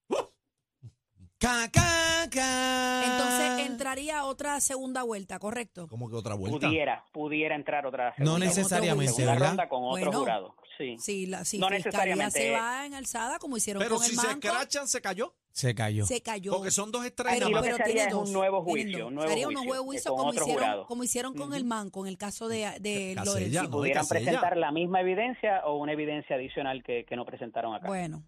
Ca, 1.46 1.68
ca, 1.70 2.28
ca. 2.28 3.04
entonces 3.04 3.66
entraría 3.68 4.24
otra 4.24 4.58
segunda 4.58 5.04
vuelta, 5.04 5.38
¿correcto? 5.38 5.86
Como 5.86 6.08
que 6.10 6.16
otra 6.16 6.34
vuelta. 6.34 6.66
Pudiera, 6.66 7.04
pudiera 7.12 7.54
entrar 7.54 7.86
otra 7.86 8.10
No 8.18 8.24
segunda- 8.36 8.46
necesariamente, 8.46 9.12
segunda 9.12 9.32
¿verdad? 9.34 9.48
ronda 9.50 9.68
con 9.68 9.84
otro 9.84 9.92
Bueno. 10.06 10.18
jurado. 10.18 10.56
Sí. 10.76 10.96
Si 10.98 11.26
la 11.26 11.44
si 11.44 11.58
No 11.58 11.68
fiscalía 11.68 12.16
necesariamente. 12.16 12.38
se 12.40 12.50
va 12.50 12.84
en 12.84 12.94
alzada, 12.94 13.38
como 13.38 13.56
hicieron 13.56 13.80
Pero 13.82 13.94
con 13.96 14.04
si 14.04 14.10
el 14.12 14.18
se 14.18 14.26
manco, 14.26 14.48
escrachan, 14.48 14.88
se 14.88 15.00
cayó. 15.00 15.34
Se 15.52 15.74
cayó. 15.74 16.04
se 16.04 16.20
cayó. 16.20 16.52
Porque 16.52 16.70
son 16.70 16.90
dos 16.92 17.06
estrellas. 17.06 17.38
Pero, 17.38 17.48
lo 17.48 17.54
nada 17.56 17.62
más. 17.62 17.66
pero 17.68 17.76
se 17.78 17.82
tiene 17.84 18.00
haría 18.02 18.08
es 18.10 18.14
un 18.14 18.24
dos, 18.24 18.30
nuevo 18.32 18.64
tiene 18.64 18.82
juicio, 18.82 18.98
dos. 18.98 19.08
un 19.08 19.14
nuevo 19.14 19.28
Sería 19.30 19.48
un 19.48 19.54
juicio, 19.54 19.68
nuevo 19.70 19.82
eh, 19.82 19.86
juicio 19.86 20.10
con 20.10 20.18
como 20.18 20.30
otro 20.30 20.42
hicieron, 20.42 20.62
jurado. 20.64 20.86
como 20.86 21.04
hicieron 21.04 21.34
con 21.34 21.54
el 21.54 21.64
manco 21.64 22.04
en 22.04 22.08
el 22.10 22.18
caso 22.18 22.48
de, 22.48 22.74
de 22.80 23.12
Casella. 23.14 23.62
¿no? 23.62 23.70
pudieran 23.70 24.02
Casella. 24.04 24.24
presentar 24.26 24.56
la 24.58 24.70
misma 24.72 25.00
evidencia 25.00 25.64
o 25.64 25.78
una 25.78 25.92
evidencia 25.92 26.34
adicional 26.36 26.82
que, 26.82 27.04
que 27.08 27.16
no 27.16 27.24
presentaron 27.24 27.72
acá. 27.74 27.86
Bueno, 27.86 28.24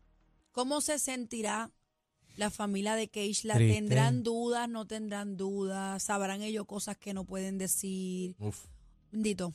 ¿cómo 0.52 0.80
se 0.80 0.98
sentirá 0.98 1.70
la 2.38 2.50
familia 2.50 2.94
de 2.94 3.08
Keishla? 3.08 3.54
Triste. 3.54 3.74
¿Tendrán 3.74 4.22
dudas? 4.22 4.68
¿No 4.68 4.86
tendrán 4.86 5.36
dudas? 5.36 6.02
¿Sabrán 6.04 6.40
ellos 6.42 6.66
cosas 6.66 6.96
que 6.96 7.12
no 7.12 7.24
pueden 7.24 7.58
decir? 7.58 8.36
Uf. 8.38 8.66
Bendito. 9.10 9.54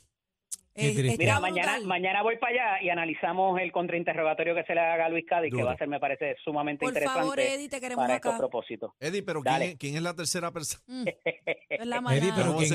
Eh, 0.76 1.14
Mira, 1.18 1.38
brutal. 1.38 1.40
mañana, 1.40 1.78
mañana 1.86 2.22
voy 2.22 2.36
para 2.38 2.52
allá 2.74 2.82
y 2.82 2.88
analizamos 2.90 3.60
el 3.60 3.70
contrainterrogatorio 3.70 4.54
que 4.56 4.64
se 4.64 4.74
le 4.74 4.80
haga 4.80 5.06
a 5.06 5.08
Luis 5.08 5.24
Cádiz, 5.28 5.52
que 5.54 5.62
va 5.62 5.72
a 5.72 5.76
ser, 5.76 5.86
me 5.86 6.00
parece, 6.00 6.34
sumamente 6.44 6.80
Por 6.80 6.88
interesante 6.90 7.20
favor, 7.20 7.38
Eddie, 7.40 7.68
te 7.68 7.80
queremos 7.80 8.02
para 8.02 8.14
acá. 8.16 8.30
estos 8.30 8.38
propósitos. 8.40 8.90
Eddie, 8.98 9.22
pero. 9.22 9.40
¿quién, 9.42 9.76
quién 9.76 9.96
es 9.96 10.02
la 10.02 10.14
tercera 10.14 10.50
persona? 10.50 10.82
Mm, 10.88 11.04
es 11.06 11.86
la 11.86 11.96
Eddie, 11.98 12.00
manada. 12.00 12.34
pero 12.34 12.46
¿Cómo 12.48 12.58
¿quién 12.58 12.72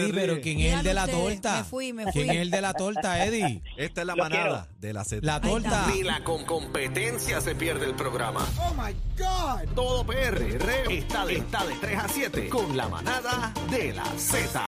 es 0.00 0.12
pero? 0.14 0.40
¿quién 0.40 0.60
es 0.60 0.72
el 0.74 0.82
de 0.82 0.94
la 0.94 1.06
torta? 1.06 1.56
Me 1.58 1.64
fui, 1.64 1.92
me 1.92 2.02
¿Quién 2.04 2.26
fui. 2.26 2.36
es 2.36 2.42
el 2.42 2.50
de 2.50 2.60
la 2.62 2.72
torta, 2.72 3.24
Eddie? 3.26 3.62
Esta 3.76 4.00
es 4.00 4.06
la 4.06 4.14
Lo 4.16 4.22
manada 4.24 4.68
de 4.78 4.92
la 4.94 5.04
Z. 5.04 5.20
La 5.26 5.40
torta. 5.42 5.86
Ni 5.94 6.02
la 6.02 6.24
con 6.24 6.44
competencia 6.46 7.40
se 7.42 7.54
pierde 7.54 7.84
el 7.86 7.94
programa. 7.96 8.46
Oh 8.60 8.74
my 8.74 8.92
God. 9.18 9.74
Todo 9.74 10.06
PR 10.06 10.42
está 10.90 11.26
de, 11.26 11.34
está 11.36 11.66
de 11.66 11.74
3 11.74 11.98
a 11.98 12.08
7 12.08 12.48
con 12.48 12.74
la 12.76 12.88
manada 12.88 13.52
de 13.70 13.92
la 13.92 14.04
Z. 14.16 14.58